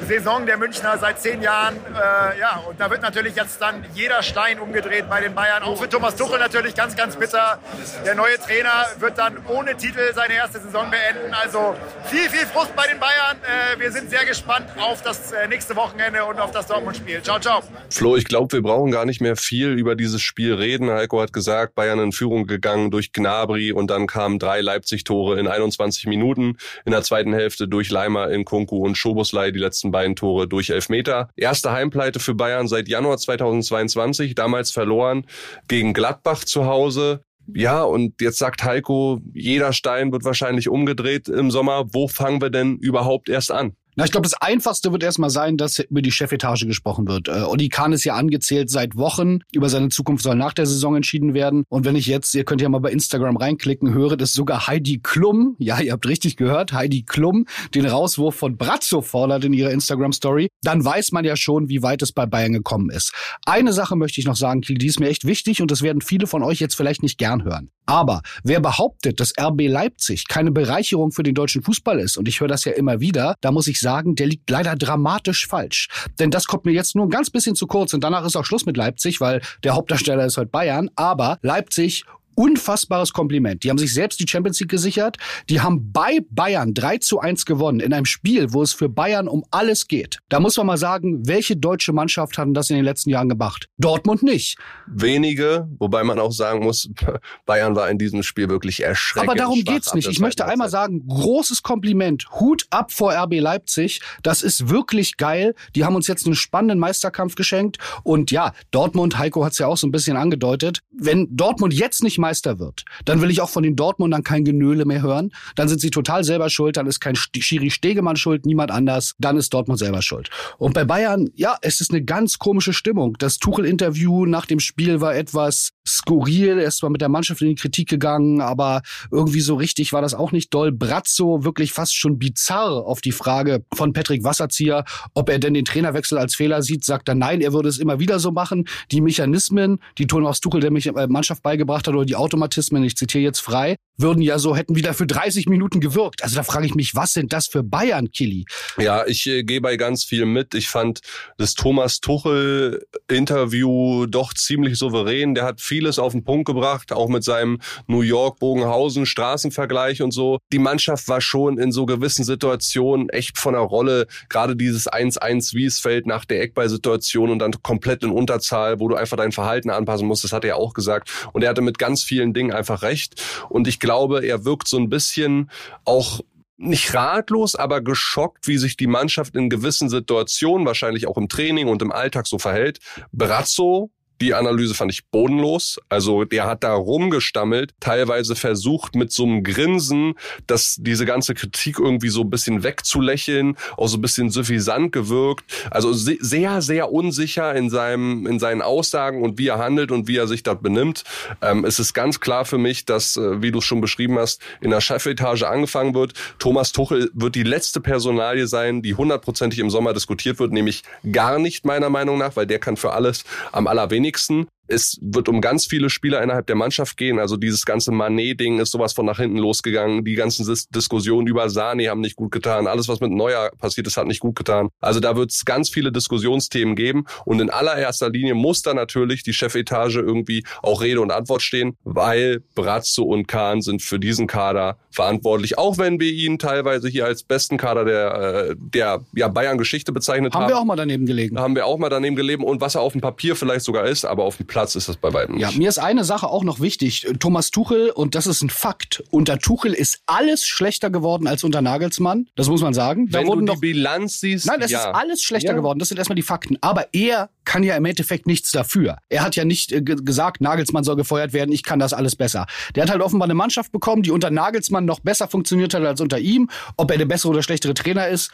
Saison 0.02 0.46
der 0.46 0.56
Münchner 0.56 0.98
seit 0.98 1.20
zehn 1.20 1.42
Jahren. 1.42 1.76
Äh, 1.76 2.38
ja, 2.38 2.62
und 2.68 2.80
da 2.80 2.90
wird 2.90 3.02
natürlich 3.02 3.34
jetzt 3.36 3.60
dann 3.60 3.84
jeder 3.94 4.22
Stein 4.22 4.58
umgedreht 4.58 5.08
bei 5.08 5.20
den 5.20 5.34
Bayern. 5.34 5.62
Auch 5.62 5.80
für 5.80 5.88
Thomas 5.88 6.16
Tuchel 6.16 6.38
natürlich 6.38 6.74
ganz, 6.74 6.96
ganz 6.96 7.16
bitter. 7.16 7.58
Der 8.04 8.14
neue 8.14 8.38
Trainer 8.38 8.86
wird 8.98 9.18
dann 9.18 9.38
ohne 9.48 9.76
Titel 9.76 10.12
seine 10.14 10.34
erste 10.34 10.60
Saison 10.60 10.90
beenden. 10.90 11.32
Also 11.32 11.74
viel, 12.04 12.28
viel 12.28 12.46
Frust 12.46 12.74
bei 12.74 12.86
den 12.86 12.98
Bayern. 12.98 13.36
Äh, 13.42 13.78
wir 13.80 13.92
sind 13.92 14.10
sehr 14.10 14.24
gespannt 14.24 14.66
auf 14.78 15.02
das 15.02 15.32
äh, 15.32 15.48
nächste 15.48 15.76
Wochenende 15.76 16.24
und 16.24 16.40
auf 16.40 16.50
das 16.50 16.66
Dortmund-Spiel. 16.66 17.22
Ciao, 17.22 17.38
ciao. 17.38 17.62
Flo, 17.90 18.16
ich 18.16 18.24
glaube, 18.24 18.52
wir 18.52 18.62
brauchen 18.62 18.90
gar 18.90 19.04
nicht 19.04 19.20
mehr 19.20 19.36
viel 19.36 19.72
über 19.72 19.94
dieses 19.94 20.22
Spiel 20.22 20.54
reden. 20.54 20.90
Heiko 20.90 21.20
hat 21.20 21.32
gesagt, 21.32 21.74
Bayern 21.74 21.98
in 22.00 22.12
Führung 22.12 22.46
gegangen 22.46 22.90
durch 22.90 23.12
Gnabry 23.12 23.72
und 23.72 23.88
dann 23.90 24.06
kamen 24.06 24.38
drei 24.38 24.60
Leipzig-Tore 24.60 25.38
in 25.38 25.46
21 25.46 26.06
Minuten. 26.06 26.56
In 26.84 26.92
der 26.92 27.02
zweiten 27.02 27.32
Hälfte 27.32 27.68
durch 27.68 27.90
Leimer 27.90 28.30
in 28.30 28.44
Kunku 28.44 28.84
und 28.84 28.96
Schoboslei 28.96 29.50
die 29.50 29.58
letzten 29.58 29.91
beiden 29.92 30.16
Tore 30.16 30.48
durch 30.48 30.70
Elfmeter. 30.70 31.28
Erste 31.36 31.72
Heimpleite 31.72 32.18
für 32.18 32.34
Bayern 32.34 32.66
seit 32.66 32.88
Januar 32.88 33.18
2022, 33.18 34.34
damals 34.34 34.72
verloren 34.72 35.26
gegen 35.68 35.92
Gladbach 35.92 36.44
zu 36.44 36.66
Hause. 36.66 37.22
Ja, 37.54 37.82
und 37.82 38.20
jetzt 38.20 38.38
sagt 38.38 38.64
Heiko, 38.64 39.20
jeder 39.34 39.72
Stein 39.72 40.12
wird 40.12 40.24
wahrscheinlich 40.24 40.68
umgedreht 40.68 41.28
im 41.28 41.50
Sommer. 41.50 41.84
Wo 41.92 42.08
fangen 42.08 42.40
wir 42.40 42.50
denn 42.50 42.78
überhaupt 42.78 43.28
erst 43.28 43.52
an? 43.52 43.76
Na, 43.94 44.06
ich 44.06 44.10
glaube, 44.10 44.24
das 44.24 44.40
Einfachste 44.40 44.90
wird 44.90 45.02
erstmal 45.02 45.28
sein, 45.28 45.58
dass 45.58 45.78
über 45.78 46.00
die 46.00 46.10
Chefetage 46.10 46.66
gesprochen 46.66 47.06
wird. 47.08 47.28
Äh, 47.28 47.42
Olli 47.42 47.68
Kahn 47.68 47.92
ist 47.92 48.04
ja 48.04 48.14
angezählt 48.14 48.70
seit 48.70 48.96
Wochen. 48.96 49.40
Über 49.52 49.68
seine 49.68 49.90
Zukunft 49.90 50.24
soll 50.24 50.34
nach 50.34 50.54
der 50.54 50.64
Saison 50.64 50.96
entschieden 50.96 51.34
werden. 51.34 51.64
Und 51.68 51.84
wenn 51.84 51.94
ich 51.94 52.06
jetzt, 52.06 52.34
ihr 52.34 52.44
könnt 52.44 52.62
ja 52.62 52.70
mal 52.70 52.80
bei 52.80 52.90
Instagram 52.90 53.36
reinklicken, 53.36 53.92
höre, 53.92 54.16
dass 54.16 54.32
sogar 54.32 54.66
Heidi 54.66 55.00
Klum, 55.02 55.56
ja, 55.58 55.78
ihr 55.78 55.92
habt 55.92 56.06
richtig 56.06 56.38
gehört, 56.38 56.72
Heidi 56.72 57.02
Klum 57.02 57.44
den 57.74 57.84
Rauswurf 57.84 58.34
von 58.34 58.56
Brazzo 58.56 59.02
fordert 59.02 59.44
in 59.44 59.52
ihrer 59.52 59.70
Instagram-Story, 59.70 60.48
dann 60.62 60.82
weiß 60.82 61.12
man 61.12 61.26
ja 61.26 61.36
schon, 61.36 61.68
wie 61.68 61.82
weit 61.82 62.00
es 62.00 62.12
bei 62.12 62.24
Bayern 62.24 62.54
gekommen 62.54 62.88
ist. 62.88 63.12
Eine 63.44 63.74
Sache 63.74 63.96
möchte 63.96 64.20
ich 64.20 64.26
noch 64.26 64.36
sagen, 64.36 64.62
die 64.62 64.86
ist 64.86 65.00
mir 65.00 65.08
echt 65.08 65.26
wichtig 65.26 65.60
und 65.60 65.70
das 65.70 65.82
werden 65.82 66.00
viele 66.00 66.26
von 66.26 66.42
euch 66.42 66.60
jetzt 66.60 66.76
vielleicht 66.76 67.02
nicht 67.02 67.18
gern 67.18 67.44
hören. 67.44 67.70
Aber 67.86 68.22
wer 68.44 68.60
behauptet, 68.60 69.20
dass 69.20 69.32
RB 69.38 69.68
Leipzig 69.68 70.28
keine 70.28 70.50
Bereicherung 70.50 71.12
für 71.12 71.22
den 71.22 71.34
deutschen 71.34 71.62
Fußball 71.62 71.98
ist, 71.98 72.16
und 72.16 72.28
ich 72.28 72.40
höre 72.40 72.48
das 72.48 72.64
ja 72.64 72.72
immer 72.72 73.00
wieder, 73.00 73.34
da 73.40 73.50
muss 73.50 73.66
ich 73.66 73.80
sagen, 73.80 74.14
der 74.14 74.26
liegt 74.26 74.48
leider 74.48 74.76
dramatisch 74.76 75.46
falsch. 75.46 75.88
Denn 76.18 76.30
das 76.30 76.46
kommt 76.46 76.64
mir 76.64 76.72
jetzt 76.72 76.94
nur 76.94 77.06
ein 77.06 77.10
ganz 77.10 77.30
bisschen 77.30 77.54
zu 77.54 77.66
kurz 77.66 77.92
und 77.94 78.04
danach 78.04 78.24
ist 78.24 78.36
auch 78.36 78.44
Schluss 78.44 78.66
mit 78.66 78.76
Leipzig, 78.76 79.20
weil 79.20 79.40
der 79.64 79.74
Hauptdarsteller 79.74 80.26
ist 80.26 80.36
heute 80.36 80.50
Bayern. 80.50 80.90
Aber 80.96 81.38
Leipzig 81.42 82.04
unfassbares 82.34 83.12
Kompliment. 83.12 83.62
Die 83.64 83.70
haben 83.70 83.78
sich 83.78 83.92
selbst 83.92 84.20
die 84.20 84.28
Champions 84.28 84.60
League 84.60 84.70
gesichert. 84.70 85.16
Die 85.48 85.60
haben 85.60 85.92
bei 85.92 86.20
Bayern 86.30 86.74
3 86.74 86.98
zu 86.98 87.20
1 87.20 87.46
gewonnen 87.46 87.80
in 87.80 87.92
einem 87.92 88.04
Spiel, 88.04 88.52
wo 88.52 88.62
es 88.62 88.72
für 88.72 88.88
Bayern 88.88 89.28
um 89.28 89.44
alles 89.50 89.88
geht. 89.88 90.18
Da 90.28 90.40
muss 90.40 90.56
man 90.56 90.66
mal 90.66 90.76
sagen, 90.76 91.26
welche 91.26 91.56
deutsche 91.56 91.92
Mannschaft 91.92 92.38
hat 92.38 92.48
das 92.52 92.70
in 92.70 92.76
den 92.76 92.84
letzten 92.84 93.10
Jahren 93.10 93.28
gemacht? 93.28 93.68
Dortmund 93.78 94.22
nicht. 94.22 94.58
Wenige, 94.86 95.68
wobei 95.78 96.02
man 96.04 96.18
auch 96.18 96.32
sagen 96.32 96.64
muss, 96.64 96.90
Bayern 97.46 97.76
war 97.76 97.88
in 97.90 97.98
diesem 97.98 98.22
Spiel 98.22 98.48
wirklich 98.48 98.82
erschreckend. 98.82 99.30
Aber 99.30 99.38
darum 99.38 99.62
geht's 99.64 99.94
nicht. 99.94 100.08
Ich 100.08 100.18
möchte 100.18 100.46
einmal 100.46 100.68
sagen, 100.68 101.06
großes 101.06 101.62
Kompliment. 101.62 102.26
Hut 102.40 102.66
ab 102.70 102.92
vor 102.92 103.12
RB 103.12 103.34
Leipzig. 103.40 104.00
Das 104.22 104.42
ist 104.42 104.68
wirklich 104.68 105.16
geil. 105.16 105.54
Die 105.74 105.84
haben 105.84 105.94
uns 105.94 106.06
jetzt 106.06 106.26
einen 106.26 106.34
spannenden 106.34 106.78
Meisterkampf 106.78 107.34
geschenkt. 107.34 107.78
Und 108.02 108.30
ja, 108.30 108.52
Dortmund, 108.70 109.18
Heiko 109.18 109.44
hat's 109.44 109.58
ja 109.58 109.66
auch 109.66 109.76
so 109.76 109.86
ein 109.86 109.92
bisschen 109.92 110.16
angedeutet. 110.16 110.80
Wenn 110.90 111.28
Dortmund 111.30 111.74
jetzt 111.74 112.02
nicht 112.02 112.18
Meister 112.22 112.58
wird, 112.58 112.84
dann 113.04 113.20
will 113.20 113.30
ich 113.30 113.40
auch 113.40 113.50
von 113.50 113.62
den 113.62 113.76
Dortmundern 113.76 114.22
kein 114.22 114.44
Genöle 114.44 114.84
mehr 114.84 115.02
hören. 115.02 115.32
Dann 115.56 115.68
sind 115.68 115.80
sie 115.80 115.90
total 115.90 116.24
selber 116.24 116.48
schuld. 116.48 116.76
Dann 116.76 116.86
ist 116.86 117.00
kein 117.00 117.16
Schiri 117.16 117.70
Stegemann 117.70 118.16
schuld, 118.16 118.46
niemand 118.46 118.70
anders. 118.70 119.14
Dann 119.18 119.36
ist 119.36 119.52
Dortmund 119.52 119.78
selber 119.78 120.00
schuld. 120.00 120.30
Und 120.58 120.72
bei 120.72 120.84
Bayern, 120.84 121.28
ja, 121.34 121.56
es 121.60 121.80
ist 121.80 121.90
eine 121.90 122.02
ganz 122.02 122.38
komische 122.38 122.72
Stimmung. 122.72 123.16
Das 123.18 123.38
Tuchel-Interview 123.38 124.24
nach 124.24 124.46
dem 124.46 124.60
Spiel 124.60 125.00
war 125.00 125.14
etwas 125.14 125.72
skurril. 125.86 126.58
Er 126.58 126.68
ist 126.68 126.78
zwar 126.78 126.90
mit 126.90 127.00
der 127.00 127.08
Mannschaft 127.08 127.42
in 127.42 127.48
die 127.48 127.54
Kritik 127.56 127.88
gegangen, 127.88 128.40
aber 128.40 128.82
irgendwie 129.10 129.40
so 129.40 129.56
richtig 129.56 129.92
war 129.92 130.00
das 130.00 130.14
auch 130.14 130.32
nicht 130.32 130.54
doll. 130.54 130.72
Brazzo 130.72 131.44
wirklich 131.44 131.72
fast 131.72 131.96
schon 131.96 132.18
bizarr 132.18 132.86
auf 132.86 133.00
die 133.00 133.12
Frage 133.12 133.64
von 133.74 133.92
Patrick 133.92 134.24
Wasserzieher, 134.24 134.84
ob 135.14 135.28
er 135.28 135.38
denn 135.38 135.54
den 135.54 135.64
Trainerwechsel 135.64 136.18
als 136.18 136.34
Fehler 136.34 136.62
sieht, 136.62 136.84
sagt 136.84 137.08
er 137.08 137.14
nein, 137.14 137.40
er 137.40 137.52
würde 137.52 137.68
es 137.68 137.78
immer 137.78 137.98
wieder 137.98 138.18
so 138.18 138.30
machen. 138.30 138.66
Die 138.90 139.00
Mechanismen, 139.00 139.80
die 139.98 140.06
Thomas 140.06 140.40
Tuchel 140.40 140.60
der 140.60 140.70
äh, 140.72 141.06
Mannschaft 141.08 141.42
beigebracht 141.42 141.86
hat 141.88 141.94
oder 141.94 142.04
die 142.04 142.11
Automatismen, 142.16 142.84
ich 142.84 142.96
zitiere 142.96 143.24
jetzt 143.24 143.40
frei, 143.40 143.76
würden 143.96 144.22
ja 144.22 144.38
so, 144.38 144.56
hätten 144.56 144.74
wieder 144.74 144.94
für 144.94 145.06
30 145.06 145.46
Minuten 145.46 145.80
gewirkt. 145.80 146.22
Also 146.22 146.36
da 146.36 146.42
frage 146.42 146.66
ich 146.66 146.74
mich, 146.74 146.94
was 146.94 147.12
sind 147.12 147.32
das 147.32 147.46
für 147.46 147.62
Bayern, 147.62 148.10
Killy? 148.10 148.44
Ja, 148.78 149.06
ich 149.06 149.26
äh, 149.26 149.44
gehe 149.44 149.60
bei 149.60 149.76
ganz 149.76 150.04
viel 150.04 150.26
mit. 150.26 150.54
Ich 150.54 150.68
fand 150.68 151.00
das 151.38 151.54
Thomas 151.54 152.00
Tuchel-Interview 152.00 154.06
doch 154.06 154.34
ziemlich 154.34 154.78
souverän. 154.78 155.34
Der 155.34 155.44
hat 155.44 155.60
vieles 155.60 155.98
auf 155.98 156.12
den 156.12 156.24
Punkt 156.24 156.46
gebracht, 156.46 156.92
auch 156.92 157.08
mit 157.08 157.22
seinem 157.22 157.60
New 157.86 158.00
York-Bogenhausen 158.00 159.06
Straßenvergleich 159.06 160.02
und 160.02 160.12
so. 160.12 160.38
Die 160.52 160.58
Mannschaft 160.58 161.06
war 161.08 161.20
schon 161.20 161.58
in 161.58 161.70
so 161.70 161.86
gewissen 161.86 162.24
Situationen 162.24 163.08
echt 163.10 163.38
von 163.38 163.54
der 163.54 163.62
Rolle. 163.62 164.06
Gerade 164.28 164.56
dieses 164.56 164.90
1-1 164.90 165.54
Wiesfeld 165.54 166.06
nach 166.06 166.24
der 166.24 166.42
Eckball-Situation 166.42 167.30
und 167.30 167.38
dann 167.38 167.52
komplett 167.62 168.02
in 168.02 168.10
Unterzahl, 168.10 168.80
wo 168.80 168.88
du 168.88 168.96
einfach 168.96 169.16
dein 169.16 169.32
Verhalten 169.32 169.70
anpassen 169.70 170.08
musst. 170.08 170.24
Das 170.24 170.32
hat 170.32 170.44
er 170.44 170.56
auch 170.56 170.72
gesagt. 170.72 171.10
Und 171.32 171.42
er 171.42 171.50
hatte 171.50 171.60
mit 171.60 171.78
ganz 171.78 172.01
vielen 172.04 172.34
Dingen 172.34 172.52
einfach 172.52 172.82
recht. 172.82 173.22
Und 173.48 173.68
ich 173.68 173.80
glaube, 173.80 174.24
er 174.24 174.44
wirkt 174.44 174.68
so 174.68 174.78
ein 174.78 174.88
bisschen 174.88 175.50
auch 175.84 176.20
nicht 176.56 176.94
ratlos, 176.94 177.54
aber 177.56 177.80
geschockt, 177.80 178.46
wie 178.46 178.56
sich 178.56 178.76
die 178.76 178.86
Mannschaft 178.86 179.34
in 179.34 179.50
gewissen 179.50 179.88
Situationen, 179.88 180.66
wahrscheinlich 180.66 181.06
auch 181.08 181.16
im 181.16 181.28
Training 181.28 181.68
und 181.68 181.82
im 181.82 181.90
Alltag 181.90 182.26
so 182.26 182.38
verhält. 182.38 182.78
Brazzo 183.10 183.90
die 184.22 184.34
Analyse 184.34 184.74
fand 184.74 184.92
ich 184.92 185.04
bodenlos. 185.06 185.80
Also 185.88 186.24
der 186.24 186.46
hat 186.46 186.62
da 186.62 186.74
rumgestammelt, 186.74 187.72
teilweise 187.80 188.36
versucht 188.36 188.94
mit 188.94 189.10
so 189.10 189.24
einem 189.24 189.42
Grinsen, 189.42 190.14
dass 190.46 190.76
diese 190.78 191.04
ganze 191.04 191.34
Kritik 191.34 191.80
irgendwie 191.80 192.08
so 192.08 192.20
ein 192.20 192.30
bisschen 192.30 192.62
wegzulächeln, 192.62 193.56
auch 193.76 193.88
so 193.88 193.98
ein 193.98 194.00
bisschen 194.00 194.30
suffisant 194.30 194.92
gewirkt. 194.92 195.44
Also 195.72 195.92
sehr, 195.92 196.62
sehr 196.62 196.92
unsicher 196.92 197.54
in 197.56 197.68
seinem, 197.68 198.26
in 198.28 198.38
seinen 198.38 198.62
Aussagen 198.62 199.22
und 199.22 199.38
wie 199.38 199.48
er 199.48 199.58
handelt 199.58 199.90
und 199.90 200.06
wie 200.06 200.18
er 200.18 200.28
sich 200.28 200.44
dort 200.44 200.62
benimmt. 200.62 201.02
Ähm, 201.40 201.64
es 201.64 201.80
ist 201.80 201.92
ganz 201.92 202.20
klar 202.20 202.44
für 202.44 202.58
mich, 202.58 202.84
dass, 202.84 203.16
äh, 203.16 203.42
wie 203.42 203.50
du 203.50 203.58
es 203.58 203.64
schon 203.64 203.80
beschrieben 203.80 204.18
hast, 204.20 204.40
in 204.60 204.70
der 204.70 204.80
Chefetage 204.80 205.42
angefangen 205.42 205.94
wird. 205.94 206.12
Thomas 206.38 206.70
Tuchel 206.70 207.10
wird 207.12 207.34
die 207.34 207.42
letzte 207.42 207.80
Personalie 207.80 208.46
sein, 208.46 208.82
die 208.82 208.94
hundertprozentig 208.94 209.58
im 209.58 209.68
Sommer 209.68 209.92
diskutiert 209.94 210.38
wird, 210.38 210.52
nämlich 210.52 210.84
gar 211.10 211.40
nicht 211.40 211.66
meiner 211.66 211.90
Meinung 211.90 212.18
nach, 212.18 212.36
weil 212.36 212.46
der 212.46 212.60
kann 212.60 212.76
für 212.76 212.92
alles 212.92 213.24
am 213.50 213.66
allerwenigsten 213.66 214.11
wenigsten. 214.12 214.48
Es 214.72 214.98
wird 215.00 215.28
um 215.28 215.40
ganz 215.40 215.66
viele 215.66 215.90
Spieler 215.90 216.22
innerhalb 216.22 216.46
der 216.46 216.56
Mannschaft 216.56 216.96
gehen. 216.96 217.18
Also 217.18 217.36
dieses 217.36 217.64
ganze 217.64 217.92
Manet-Ding 217.92 218.58
ist 218.58 218.70
sowas 218.70 218.92
von 218.92 219.06
nach 219.06 219.18
hinten 219.18 219.36
losgegangen. 219.36 220.04
Die 220.04 220.14
ganzen 220.14 220.46
Dis 220.46 220.68
Diskussionen 220.68 221.26
über 221.26 221.50
Sani 221.50 221.84
haben 221.84 222.00
nicht 222.00 222.16
gut 222.16 222.32
getan. 222.32 222.66
Alles, 222.66 222.88
was 222.88 223.00
mit 223.00 223.10
Neuer 223.10 223.50
passiert 223.58 223.86
ist, 223.86 223.96
hat 223.96 224.06
nicht 224.06 224.20
gut 224.20 224.36
getan. 224.36 224.68
Also 224.80 225.00
da 225.00 225.16
wird 225.16 225.30
es 225.30 225.44
ganz 225.44 225.68
viele 225.68 225.92
Diskussionsthemen 225.92 226.74
geben. 226.74 227.04
Und 227.24 227.40
in 227.40 227.50
allererster 227.50 228.10
Linie 228.10 228.34
muss 228.34 228.62
da 228.62 228.74
natürlich 228.74 229.22
die 229.22 229.32
Chefetage 229.32 229.96
irgendwie 229.96 230.44
auch 230.62 230.80
Rede 230.82 231.00
und 231.00 231.10
Antwort 231.10 231.42
stehen, 231.42 231.76
weil 231.84 232.42
Brazzo 232.54 233.02
und 233.02 233.28
Kahn 233.28 233.60
sind 233.60 233.82
für 233.82 233.98
diesen 233.98 234.26
Kader 234.26 234.78
verantwortlich. 234.90 235.58
Auch 235.58 235.78
wenn 235.78 236.00
wir 236.00 236.10
ihn 236.10 236.38
teilweise 236.38 236.88
hier 236.88 237.06
als 237.06 237.22
besten 237.22 237.56
Kader 237.56 237.84
der, 237.84 238.14
äh, 238.50 238.56
der 238.56 239.00
ja, 239.14 239.28
Bayern-Geschichte 239.28 239.92
bezeichnet 239.92 240.34
haben. 240.34 240.44
Haben 240.44 240.50
wir 240.50 240.58
auch 240.58 240.64
mal 240.64 240.76
daneben 240.76 241.06
gelegen. 241.06 241.38
Haben 241.38 241.54
wir 241.54 241.66
auch 241.66 241.78
mal 241.78 241.88
daneben 241.88 242.16
gelegen. 242.16 242.44
Und 242.44 242.60
was 242.60 242.74
er 242.74 242.80
auf 242.80 242.92
dem 242.92 243.00
Papier 243.00 243.36
vielleicht 243.36 243.64
sogar 243.64 243.86
ist, 243.86 244.04
aber 244.04 244.24
auf 244.24 244.36
dem 244.36 244.46
Platz 244.46 244.61
ist 244.62 244.88
das 244.88 244.96
bei 244.96 245.12
weitem 245.12 245.36
nicht. 245.36 245.42
Ja, 245.42 245.50
mir 245.56 245.68
ist 245.68 245.78
eine 245.78 246.04
Sache 246.04 246.28
auch 246.28 246.44
noch 246.44 246.60
wichtig. 246.60 247.06
Thomas 247.18 247.50
Tuchel, 247.50 247.90
und 247.90 248.14
das 248.14 248.26
ist 248.26 248.42
ein 248.42 248.50
Fakt, 248.50 249.02
unter 249.10 249.38
Tuchel 249.38 249.72
ist 249.72 250.00
alles 250.06 250.46
schlechter 250.46 250.90
geworden 250.90 251.26
als 251.26 251.44
unter 251.44 251.60
Nagelsmann. 251.60 252.28
Das 252.36 252.48
muss 252.48 252.62
man 252.62 252.74
sagen. 252.74 253.08
Da 253.10 253.20
Wenn 253.20 253.26
wurden 253.26 253.46
du 253.46 253.54
die 253.54 253.60
Bilanz 253.60 254.20
siehst, 254.20 254.46
Nein, 254.46 254.60
das 254.60 254.70
ja. 254.70 254.78
ist 254.80 254.96
alles 254.96 255.22
schlechter 255.22 255.50
ja. 255.50 255.54
geworden. 255.54 255.78
Das 255.78 255.88
sind 255.88 255.98
erstmal 255.98 256.16
die 256.16 256.22
Fakten. 256.22 256.56
Aber 256.60 256.86
er 256.92 257.30
kann 257.44 257.62
ja 257.62 257.76
im 257.76 257.84
Endeffekt 257.84 258.26
nichts 258.26 258.50
dafür. 258.52 258.98
Er 259.08 259.22
hat 259.22 259.36
ja 259.36 259.44
nicht 259.44 259.72
äh, 259.72 259.82
gesagt, 259.82 260.40
Nagelsmann 260.40 260.84
soll 260.84 260.96
gefeuert 260.96 261.32
werden, 261.32 261.52
ich 261.52 261.62
kann 261.62 261.78
das 261.78 261.92
alles 261.92 262.16
besser. 262.16 262.46
Der 262.74 262.84
hat 262.84 262.90
halt 262.90 263.02
offenbar 263.02 263.26
eine 263.26 263.34
Mannschaft 263.34 263.72
bekommen, 263.72 264.02
die 264.02 264.10
unter 264.10 264.30
Nagelsmann 264.30 264.84
noch 264.84 265.00
besser 265.00 265.28
funktioniert 265.28 265.74
hat 265.74 265.84
als 265.84 266.00
unter 266.00 266.18
ihm. 266.18 266.50
Ob 266.76 266.90
er 266.90 266.98
der 266.98 267.06
bessere 267.06 267.30
oder 267.30 267.42
schlechtere 267.42 267.74
Trainer 267.74 268.08
ist, 268.08 268.30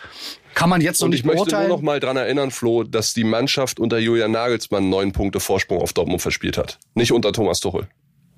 kann 0.55 0.70
man 0.70 0.81
jetzt 0.81 1.00
noch 1.00 1.06
Und 1.06 1.10
nicht 1.10 1.20
ich 1.20 1.26
möchte 1.26 1.56
nur 1.56 1.69
noch 1.69 1.82
mal 1.82 2.00
dran 2.00 2.16
erinnern, 2.16 2.50
Flo, 2.50 2.84
dass 2.84 3.14
die 3.14 3.25
Mannschaft 3.25 3.81
unter 3.81 3.99
Julian 3.99 4.31
Nagelsmann 4.31 4.88
neun 4.88 5.12
Punkte 5.12 5.40
Vorsprung 5.40 5.81
auf 5.81 5.93
Dortmund 5.93 6.22
verspielt 6.22 6.58
hat. 6.58 6.78
Nicht 6.94 7.12
unter 7.12 7.32
Thomas 7.32 7.61
Tuchel. 7.61 7.88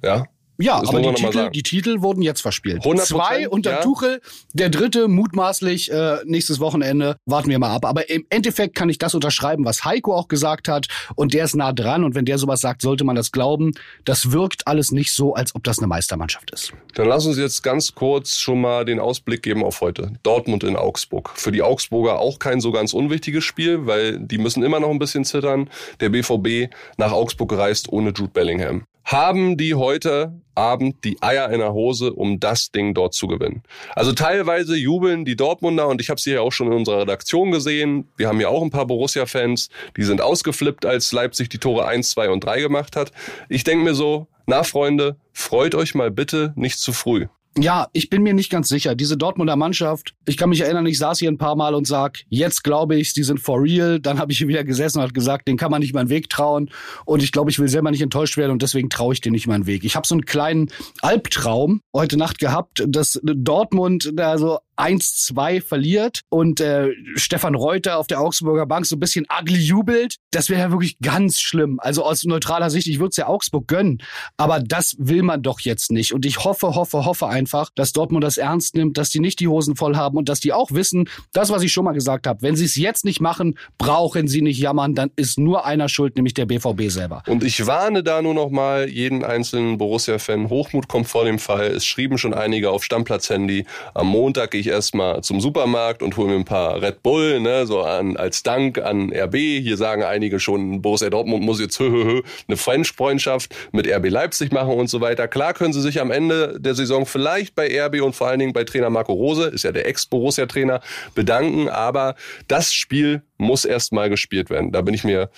Ja? 0.02 0.24
Ja, 0.60 0.80
das 0.80 0.90
aber 0.90 1.00
die 1.00 1.14
Titel, 1.14 1.50
die 1.50 1.62
Titel 1.62 2.02
wurden 2.02 2.22
jetzt 2.22 2.42
verspielt. 2.42 2.82
Zwei 2.82 3.48
unter 3.48 3.72
ja. 3.72 3.80
Tuchel, 3.80 4.20
der 4.52 4.68
dritte 4.68 5.08
mutmaßlich 5.08 5.90
äh, 5.90 6.18
nächstes 6.24 6.60
Wochenende. 6.60 7.16
Warten 7.26 7.48
wir 7.48 7.58
mal 7.58 7.74
ab. 7.74 7.84
Aber 7.84 8.10
im 8.10 8.26
Endeffekt 8.28 8.74
kann 8.74 8.88
ich 8.88 8.98
das 8.98 9.14
unterschreiben, 9.14 9.64
was 9.64 9.84
Heiko 9.84 10.14
auch 10.14 10.28
gesagt 10.28 10.68
hat. 10.68 10.86
Und 11.14 11.34
der 11.34 11.44
ist 11.44 11.56
nah 11.56 11.72
dran. 11.72 12.04
Und 12.04 12.14
wenn 12.14 12.24
der 12.24 12.38
sowas 12.38 12.60
sagt, 12.60 12.82
sollte 12.82 13.04
man 13.04 13.16
das 13.16 13.32
glauben. 13.32 13.72
Das 14.04 14.32
wirkt 14.32 14.66
alles 14.66 14.92
nicht 14.92 15.12
so, 15.12 15.34
als 15.34 15.54
ob 15.54 15.64
das 15.64 15.78
eine 15.78 15.86
Meistermannschaft 15.86 16.50
ist. 16.50 16.72
Dann 16.94 17.08
lass 17.08 17.26
uns 17.26 17.38
jetzt 17.38 17.62
ganz 17.62 17.94
kurz 17.94 18.36
schon 18.36 18.60
mal 18.60 18.84
den 18.84 19.00
Ausblick 19.00 19.42
geben 19.42 19.64
auf 19.64 19.80
heute. 19.80 20.12
Dortmund 20.22 20.64
in 20.64 20.76
Augsburg. 20.76 21.30
Für 21.34 21.52
die 21.52 21.62
Augsburger 21.62 22.18
auch 22.18 22.38
kein 22.38 22.60
so 22.60 22.72
ganz 22.72 22.92
unwichtiges 22.92 23.44
Spiel, 23.44 23.86
weil 23.86 24.18
die 24.18 24.38
müssen 24.38 24.62
immer 24.62 24.80
noch 24.80 24.90
ein 24.90 24.98
bisschen 24.98 25.24
zittern. 25.24 25.70
Der 26.00 26.10
BVB 26.10 26.72
nach 26.98 27.12
Augsburg 27.12 27.48
gereist 27.48 27.90
ohne 27.90 28.10
Jude 28.10 28.30
Bellingham 28.32 28.84
haben 29.10 29.56
die 29.56 29.74
heute 29.74 30.40
Abend 30.54 31.02
die 31.04 31.20
Eier 31.20 31.50
in 31.50 31.58
der 31.58 31.72
Hose, 31.72 32.12
um 32.12 32.38
das 32.38 32.70
Ding 32.70 32.94
dort 32.94 33.12
zu 33.12 33.26
gewinnen. 33.26 33.64
Also 33.96 34.12
teilweise 34.12 34.76
jubeln 34.76 35.24
die 35.24 35.34
Dortmunder 35.34 35.88
und 35.88 36.00
ich 36.00 36.10
habe 36.10 36.20
sie 36.20 36.32
ja 36.32 36.42
auch 36.42 36.52
schon 36.52 36.68
in 36.68 36.74
unserer 36.74 37.00
Redaktion 37.00 37.50
gesehen. 37.50 38.08
Wir 38.16 38.28
haben 38.28 38.40
ja 38.40 38.48
auch 38.48 38.62
ein 38.62 38.70
paar 38.70 38.86
Borussia-Fans, 38.86 39.68
die 39.96 40.04
sind 40.04 40.20
ausgeflippt, 40.20 40.86
als 40.86 41.10
Leipzig 41.10 41.48
die 41.48 41.58
Tore 41.58 41.86
1, 41.86 42.10
2 42.10 42.30
und 42.30 42.44
3 42.44 42.60
gemacht 42.60 42.94
hat. 42.94 43.10
Ich 43.48 43.64
denke 43.64 43.82
mir 43.82 43.94
so, 43.94 44.28
na 44.46 44.62
Freunde, 44.62 45.16
freut 45.32 45.74
euch 45.74 45.96
mal 45.96 46.12
bitte 46.12 46.52
nicht 46.54 46.78
zu 46.78 46.92
früh. 46.92 47.26
Ja, 47.58 47.88
ich 47.92 48.10
bin 48.10 48.22
mir 48.22 48.32
nicht 48.32 48.50
ganz 48.50 48.68
sicher. 48.68 48.94
Diese 48.94 49.16
Dortmunder 49.16 49.56
Mannschaft, 49.56 50.14
ich 50.24 50.36
kann 50.36 50.50
mich 50.50 50.60
erinnern, 50.60 50.86
ich 50.86 50.98
saß 50.98 51.18
hier 51.18 51.28
ein 51.28 51.36
paar 51.36 51.56
Mal 51.56 51.74
und 51.74 51.84
sag, 51.84 52.20
jetzt 52.28 52.62
glaube 52.62 52.94
ich, 52.94 53.12
die 53.12 53.24
sind 53.24 53.40
for 53.40 53.60
real. 53.60 53.98
Dann 53.98 54.20
habe 54.20 54.30
ich 54.30 54.38
hier 54.38 54.48
wieder 54.48 54.62
gesessen 54.62 54.98
und 54.98 55.04
hat 55.04 55.14
gesagt, 55.14 55.48
den 55.48 55.56
kann 55.56 55.70
man 55.70 55.80
nicht 55.80 55.92
mal 55.92 56.00
einen 56.00 56.10
Weg 56.10 56.30
trauen. 56.30 56.70
Und 57.04 57.22
ich 57.24 57.32
glaube, 57.32 57.50
ich 57.50 57.58
will 57.58 57.68
selber 57.68 57.90
nicht 57.90 58.02
enttäuscht 58.02 58.36
werden 58.36 58.52
und 58.52 58.62
deswegen 58.62 58.88
traue 58.88 59.14
ich 59.14 59.20
dir 59.20 59.32
nicht 59.32 59.48
mal 59.48 59.54
einen 59.54 59.66
Weg. 59.66 59.82
Ich 59.84 59.96
habe 59.96 60.06
so 60.06 60.14
einen 60.14 60.24
kleinen 60.24 60.70
Albtraum 61.02 61.82
heute 61.92 62.16
Nacht 62.16 62.38
gehabt, 62.38 62.84
dass 62.86 63.20
Dortmund 63.22 64.12
da 64.14 64.38
so 64.38 64.60
1-2 64.80 65.62
verliert 65.62 66.22
und 66.30 66.60
äh, 66.60 66.88
Stefan 67.14 67.54
Reuter 67.54 67.98
auf 67.98 68.06
der 68.06 68.20
Augsburger 68.20 68.66
Bank 68.66 68.86
so 68.86 68.96
ein 68.96 69.00
bisschen 69.00 69.26
ugly 69.30 69.60
jubelt, 69.60 70.16
das 70.30 70.48
wäre 70.48 70.60
ja 70.60 70.70
wirklich 70.70 70.98
ganz 71.00 71.40
schlimm. 71.40 71.78
Also 71.80 72.04
aus 72.04 72.24
neutraler 72.24 72.70
Sicht, 72.70 72.86
ich 72.86 72.98
würde 72.98 73.10
es 73.10 73.16
ja 73.16 73.26
Augsburg 73.26 73.68
gönnen, 73.68 74.02
aber 74.36 74.60
das 74.60 74.96
will 74.98 75.22
man 75.22 75.42
doch 75.42 75.60
jetzt 75.60 75.90
nicht. 75.90 76.14
Und 76.14 76.24
ich 76.24 76.44
hoffe, 76.44 76.74
hoffe, 76.74 77.04
hoffe 77.04 77.26
einfach, 77.28 77.70
dass 77.74 77.92
Dortmund 77.92 78.24
das 78.24 78.38
ernst 78.38 78.74
nimmt, 78.74 78.96
dass 78.96 79.10
die 79.10 79.20
nicht 79.20 79.40
die 79.40 79.48
Hosen 79.48 79.76
voll 79.76 79.96
haben 79.96 80.16
und 80.16 80.28
dass 80.28 80.40
die 80.40 80.52
auch 80.52 80.70
wissen, 80.72 81.08
das, 81.32 81.50
was 81.50 81.62
ich 81.62 81.72
schon 81.72 81.84
mal 81.84 81.92
gesagt 81.92 82.26
habe, 82.26 82.40
wenn 82.42 82.56
sie 82.56 82.64
es 82.64 82.76
jetzt 82.76 83.04
nicht 83.04 83.20
machen, 83.20 83.58
brauchen 83.76 84.28
sie 84.28 84.40
nicht 84.40 84.58
jammern, 84.58 84.94
dann 84.94 85.10
ist 85.16 85.38
nur 85.38 85.66
einer 85.66 85.88
schuld, 85.88 86.16
nämlich 86.16 86.34
der 86.34 86.46
BVB 86.46 86.88
selber. 86.88 87.22
Und 87.26 87.44
ich 87.44 87.66
warne 87.66 88.02
da 88.02 88.22
nur 88.22 88.34
noch 88.34 88.50
mal 88.50 88.88
jeden 88.88 89.24
einzelnen 89.24 89.76
Borussia-Fan, 89.76 90.48
Hochmut 90.48 90.88
kommt 90.88 91.08
vor 91.08 91.24
dem 91.24 91.38
Fall. 91.38 91.66
Es 91.66 91.84
schrieben 91.84 92.16
schon 92.16 92.32
einige 92.32 92.70
auf 92.70 92.82
Stammplatz-Handy. 92.84 93.66
Am 93.94 94.06
Montag 94.06 94.52
gehe 94.52 94.60
ich 94.60 94.69
erstmal 94.70 95.22
zum 95.22 95.40
Supermarkt 95.40 96.02
und 96.02 96.16
hole 96.16 96.28
mir 96.28 96.36
ein 96.36 96.44
paar 96.44 96.80
Red 96.80 97.02
Bull, 97.02 97.40
ne, 97.40 97.66
so 97.66 97.82
an, 97.82 98.16
als 98.16 98.42
Dank 98.42 98.78
an 98.78 99.12
RB. 99.12 99.34
Hier 99.34 99.76
sagen 99.76 100.02
einige 100.02 100.40
schon, 100.40 100.80
Borussia 100.80 101.10
Dortmund 101.10 101.42
muss 101.42 101.60
jetzt 101.60 101.80
eine 101.80 102.22
French-Freundschaft 102.56 103.54
mit 103.72 103.86
RB 103.86 104.08
Leipzig 104.08 104.52
machen 104.52 104.72
und 104.72 104.88
so 104.88 105.00
weiter. 105.00 105.28
Klar 105.28 105.52
können 105.52 105.72
sie 105.72 105.82
sich 105.82 106.00
am 106.00 106.10
Ende 106.10 106.58
der 106.58 106.74
Saison 106.74 107.04
vielleicht 107.04 107.54
bei 107.54 107.68
RB 107.86 108.00
und 108.02 108.14
vor 108.14 108.28
allen 108.28 108.38
Dingen 108.38 108.52
bei 108.52 108.64
Trainer 108.64 108.90
Marco 108.90 109.12
Rose, 109.12 109.48
ist 109.48 109.64
ja 109.64 109.72
der 109.72 109.86
Ex-Borussia-Trainer, 109.86 110.80
bedanken, 111.14 111.68
aber 111.68 112.14
das 112.48 112.72
Spiel 112.72 113.22
muss 113.40 113.64
erstmal 113.64 114.10
gespielt 114.10 114.50
werden. 114.50 114.70
Da 114.70 114.82
bin 114.82 114.94
ich 114.94 115.02
mir 115.02 115.30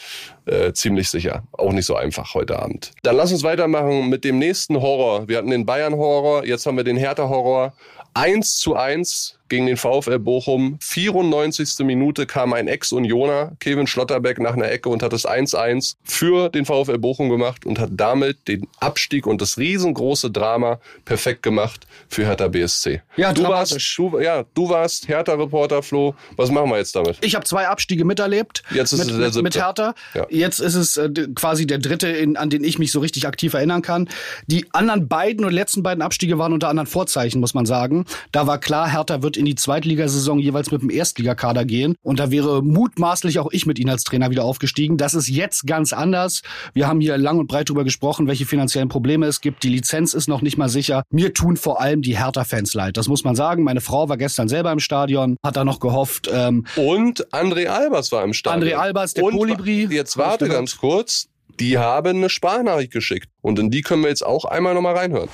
äh, 0.46 0.72
ziemlich 0.72 1.08
sicher. 1.08 1.44
Auch 1.52 1.72
nicht 1.72 1.86
so 1.86 1.96
einfach 1.96 2.34
heute 2.34 2.58
Abend. 2.58 2.92
Dann 3.02 3.16
lass 3.16 3.32
uns 3.32 3.44
weitermachen 3.44 4.08
mit 4.08 4.24
dem 4.24 4.38
nächsten 4.38 4.80
Horror. 4.80 5.28
Wir 5.28 5.38
hatten 5.38 5.50
den 5.50 5.64
Bayern-Horror, 5.64 6.44
jetzt 6.44 6.66
haben 6.66 6.76
wir 6.76 6.84
den 6.84 6.96
Hertha-Horror. 6.96 7.72
1 8.14 8.56
zu 8.58 8.74
1 8.74 9.38
gegen 9.52 9.66
den 9.66 9.76
VfL 9.76 10.18
Bochum. 10.18 10.78
94. 10.80 11.84
Minute 11.84 12.24
kam 12.24 12.54
ein 12.54 12.68
Ex-Unioner, 12.68 13.52
Kevin 13.60 13.86
Schlotterbeck, 13.86 14.40
nach 14.40 14.54
einer 14.54 14.70
Ecke 14.70 14.88
und 14.88 15.02
hat 15.02 15.12
das 15.12 15.28
1-1 15.28 15.96
für 16.04 16.48
den 16.48 16.64
VfL 16.64 16.96
Bochum 16.96 17.28
gemacht 17.28 17.66
und 17.66 17.78
hat 17.78 17.90
damit 17.92 18.48
den 18.48 18.66
Abstieg 18.80 19.26
und 19.26 19.42
das 19.42 19.58
riesengroße 19.58 20.30
Drama 20.30 20.80
perfekt 21.04 21.42
gemacht 21.42 21.86
für 22.08 22.24
Hertha 22.24 22.48
BSC. 22.48 23.02
Ja, 23.16 23.34
du 23.34 23.42
warst, 23.42 23.76
du, 23.98 24.20
ja, 24.20 24.44
du 24.54 24.70
warst 24.70 25.06
Hertha-Reporter, 25.06 25.82
Flo. 25.82 26.14
Was 26.36 26.50
machen 26.50 26.70
wir 26.70 26.78
jetzt 26.78 26.96
damit? 26.96 27.18
Ich 27.20 27.34
habe 27.34 27.44
zwei 27.44 27.68
Abstiege 27.68 28.06
miterlebt. 28.06 28.62
Jetzt 28.70 28.94
ist 28.94 29.00
mit, 29.00 29.08
es 29.08 29.12
der 29.12 29.18
mit, 29.18 29.34
siebte. 29.34 29.42
mit 29.42 29.56
Hertha. 29.56 29.94
Ja. 30.14 30.26
Jetzt 30.30 30.60
ist 30.60 30.76
es 30.76 30.96
äh, 30.96 31.10
quasi 31.34 31.66
der 31.66 31.76
dritte, 31.76 32.08
in, 32.08 32.38
an 32.38 32.48
den 32.48 32.64
ich 32.64 32.78
mich 32.78 32.90
so 32.90 33.00
richtig 33.00 33.26
aktiv 33.26 33.52
erinnern 33.52 33.82
kann. 33.82 34.08
Die 34.46 34.64
anderen 34.72 35.08
beiden 35.08 35.44
und 35.44 35.52
letzten 35.52 35.82
beiden 35.82 36.00
Abstiege 36.00 36.38
waren 36.38 36.54
unter 36.54 36.70
anderen 36.70 36.86
Vorzeichen, 36.86 37.38
muss 37.38 37.52
man 37.52 37.66
sagen. 37.66 38.06
Da 38.30 38.46
war 38.46 38.56
klar, 38.56 38.90
Hertha 38.90 39.22
wird 39.22 39.41
in 39.42 39.46
die 39.46 39.54
Zweitligasaison 39.56 40.38
jeweils 40.38 40.70
mit 40.70 40.82
dem 40.82 40.90
Erstligakader 40.90 41.64
gehen. 41.64 41.96
Und 42.02 42.20
da 42.20 42.30
wäre 42.30 42.62
mutmaßlich 42.62 43.40
auch 43.40 43.50
ich 43.50 43.66
mit 43.66 43.78
ihnen 43.78 43.90
als 43.90 44.04
Trainer 44.04 44.30
wieder 44.30 44.44
aufgestiegen. 44.44 44.96
Das 44.96 45.14
ist 45.14 45.28
jetzt 45.28 45.66
ganz 45.66 45.92
anders. 45.92 46.42
Wir 46.74 46.86
haben 46.86 47.00
hier 47.00 47.18
lang 47.18 47.38
und 47.38 47.48
breit 47.48 47.68
drüber 47.68 47.84
gesprochen, 47.84 48.28
welche 48.28 48.46
finanziellen 48.46 48.88
Probleme 48.88 49.26
es 49.26 49.40
gibt. 49.40 49.64
Die 49.64 49.68
Lizenz 49.68 50.14
ist 50.14 50.28
noch 50.28 50.42
nicht 50.42 50.56
mal 50.56 50.68
sicher. 50.68 51.02
Mir 51.10 51.34
tun 51.34 51.56
vor 51.56 51.80
allem 51.80 52.02
die 52.02 52.16
Hertha-Fans 52.16 52.74
leid. 52.74 52.96
Das 52.96 53.08
muss 53.08 53.24
man 53.24 53.34
sagen. 53.34 53.64
Meine 53.64 53.80
Frau 53.80 54.08
war 54.08 54.16
gestern 54.16 54.48
selber 54.48 54.70
im 54.70 54.80
Stadion, 54.80 55.36
hat 55.44 55.56
da 55.56 55.64
noch 55.64 55.80
gehofft, 55.80 56.30
ähm, 56.32 56.64
Und 56.76 57.26
André 57.32 57.66
Albers 57.66 58.12
war 58.12 58.22
im 58.22 58.32
Stadion. 58.32 58.62
André 58.62 58.74
Albers, 58.74 59.14
der 59.14 59.24
Und 59.24 59.36
Kolibri. 59.36 59.88
Jetzt 59.90 60.16
warte 60.16 60.48
ganz 60.48 60.76
kurz. 60.78 61.28
Die 61.60 61.78
haben 61.78 62.16
eine 62.16 62.30
Sprachnachricht 62.30 62.92
geschickt. 62.92 63.28
Und 63.42 63.58
in 63.58 63.70
die 63.70 63.82
können 63.82 64.02
wir 64.02 64.08
jetzt 64.08 64.24
auch 64.24 64.44
einmal 64.44 64.74
nochmal 64.74 64.96
reinhören. 64.96 65.28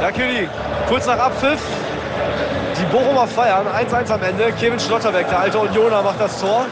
Ja, 0.00 0.10
König, 0.10 0.48
kurz 0.88 1.06
nach 1.06 1.18
Abpfiff. 1.18 1.60
Bochumer 2.92 3.26
feiern, 3.26 3.66
1-1 3.66 4.12
am 4.12 4.22
Ende. 4.22 4.52
Kevin 4.60 4.78
Schlotterbeck, 4.78 5.26
der 5.26 5.40
alte 5.40 5.58
Unioner, 5.58 6.02
macht 6.02 6.20
das 6.20 6.38
Tor. 6.38 6.66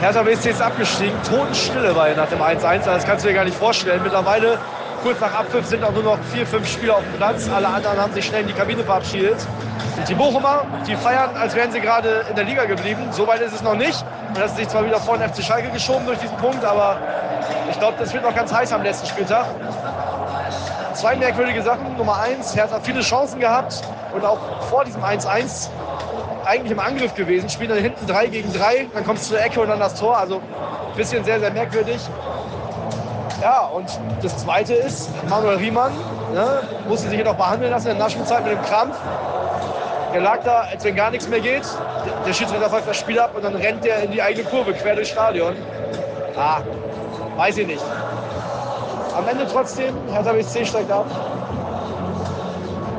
Hertha 0.00 0.22
BSC 0.22 0.48
ist 0.48 0.62
abgestiegen. 0.62 1.12
Totenstille 1.28 1.94
war 1.94 2.08
nach 2.14 2.28
dem 2.28 2.40
1-1. 2.40 2.86
Das 2.86 3.04
kannst 3.04 3.26
du 3.26 3.28
dir 3.28 3.34
gar 3.34 3.44
nicht 3.44 3.56
vorstellen. 3.58 4.00
Mittlerweile, 4.02 4.56
kurz 5.02 5.20
nach 5.20 5.34
Abpfiff, 5.34 5.66
sind 5.66 5.84
auch 5.84 5.92
nur 5.92 6.04
noch 6.04 6.18
vier, 6.32 6.46
fünf 6.46 6.66
Spieler 6.66 6.96
auf 6.96 7.02
dem 7.02 7.12
Platz. 7.18 7.50
Alle 7.54 7.68
anderen 7.68 8.00
haben 8.00 8.14
sich 8.14 8.24
schnell 8.24 8.40
in 8.40 8.46
die 8.46 8.54
Kabine 8.54 8.82
verabschiedet. 8.82 9.36
Die 10.08 10.14
Bochumer, 10.14 10.64
die 10.86 10.96
feiern, 10.96 11.36
als 11.36 11.54
wären 11.54 11.70
sie 11.70 11.82
gerade 11.82 12.24
in 12.30 12.34
der 12.34 12.44
Liga 12.44 12.64
geblieben. 12.64 13.08
So 13.10 13.26
weit 13.26 13.42
ist 13.42 13.52
es 13.52 13.60
noch 13.60 13.76
nicht. 13.76 14.02
Man 14.32 14.42
hat 14.42 14.56
sich 14.56 14.68
zwar 14.68 14.86
wieder 14.86 15.00
vor 15.00 15.18
den 15.18 15.28
FC 15.28 15.44
Schalke 15.44 15.68
geschoben 15.68 16.06
durch 16.06 16.18
diesen 16.18 16.36
Punkt, 16.38 16.64
aber 16.64 16.96
ich 17.70 17.78
glaube, 17.78 17.96
das 17.98 18.14
wird 18.14 18.22
noch 18.22 18.34
ganz 18.34 18.54
heiß 18.54 18.72
am 18.72 18.82
letzten 18.82 19.06
Spieltag 19.06 19.44
zwei 20.94 21.14
merkwürdige 21.14 21.62
Sachen. 21.62 21.94
Nummer 21.98 22.20
eins, 22.20 22.56
Hertha 22.56 22.76
hat 22.76 22.86
viele 22.86 23.02
Chancen 23.02 23.38
gehabt 23.38 23.82
und 24.14 24.24
auch 24.24 24.38
vor 24.68 24.84
diesem 24.84 25.02
1-1 25.02 25.68
eigentlich 26.44 26.72
im 26.72 26.80
Angriff 26.80 27.14
gewesen. 27.14 27.48
Spielen 27.48 27.70
dann 27.70 27.78
hinten 27.78 28.06
3 28.06 28.26
gegen 28.26 28.52
3, 28.52 28.86
dann 28.94 29.04
kommst 29.04 29.26
du 29.30 29.34
zur 29.34 29.42
Ecke 29.44 29.60
und 29.60 29.68
dann 29.68 29.78
das 29.80 29.94
Tor. 29.94 30.16
Also 30.16 30.36
ein 30.36 30.96
bisschen 30.96 31.24
sehr, 31.24 31.38
sehr 31.40 31.50
merkwürdig. 31.50 32.00
Ja, 33.42 33.66
und 33.66 33.88
das 34.22 34.36
zweite 34.38 34.74
ist, 34.74 35.08
Manuel 35.28 35.56
Riemann 35.56 35.92
ne, 36.34 36.60
musste 36.88 37.08
sich 37.08 37.16
jedoch 37.18 37.34
behandeln 37.36 37.70
lassen 37.70 37.88
in 37.88 37.96
der 37.96 38.04
Nachspielzeit 38.04 38.44
mit 38.44 38.52
dem 38.52 38.62
Krampf. 38.62 38.96
Der 40.12 40.20
lag 40.20 40.40
da, 40.44 40.64
als 40.70 40.84
wenn 40.84 40.96
gar 40.96 41.10
nichts 41.10 41.28
mehr 41.28 41.40
geht. 41.40 41.62
Der- 42.04 42.24
Der 42.26 42.32
Schiedsrichter 42.34 42.68
pfeift 42.68 42.88
das 42.88 42.96
Spiel 42.98 43.18
ab 43.18 43.30
und 43.34 43.42
dann 43.44 43.54
rennt 43.54 43.84
der 43.84 44.02
in 44.02 44.10
die 44.12 44.20
eigene 44.20 44.44
Kurve 44.44 44.72
quer 44.74 44.94
durchs 44.94 45.10
Stadion. 45.10 45.54
Ah, 46.36 46.60
weiß 47.36 47.58
ich 47.58 47.66
nicht. 47.66 47.84
Am 49.16 49.26
Ende 49.28 49.46
trotzdem, 49.50 49.94
Hertha 50.12 50.32
BSC 50.32 50.64
steigt 50.66 50.90
ab. 50.90 51.06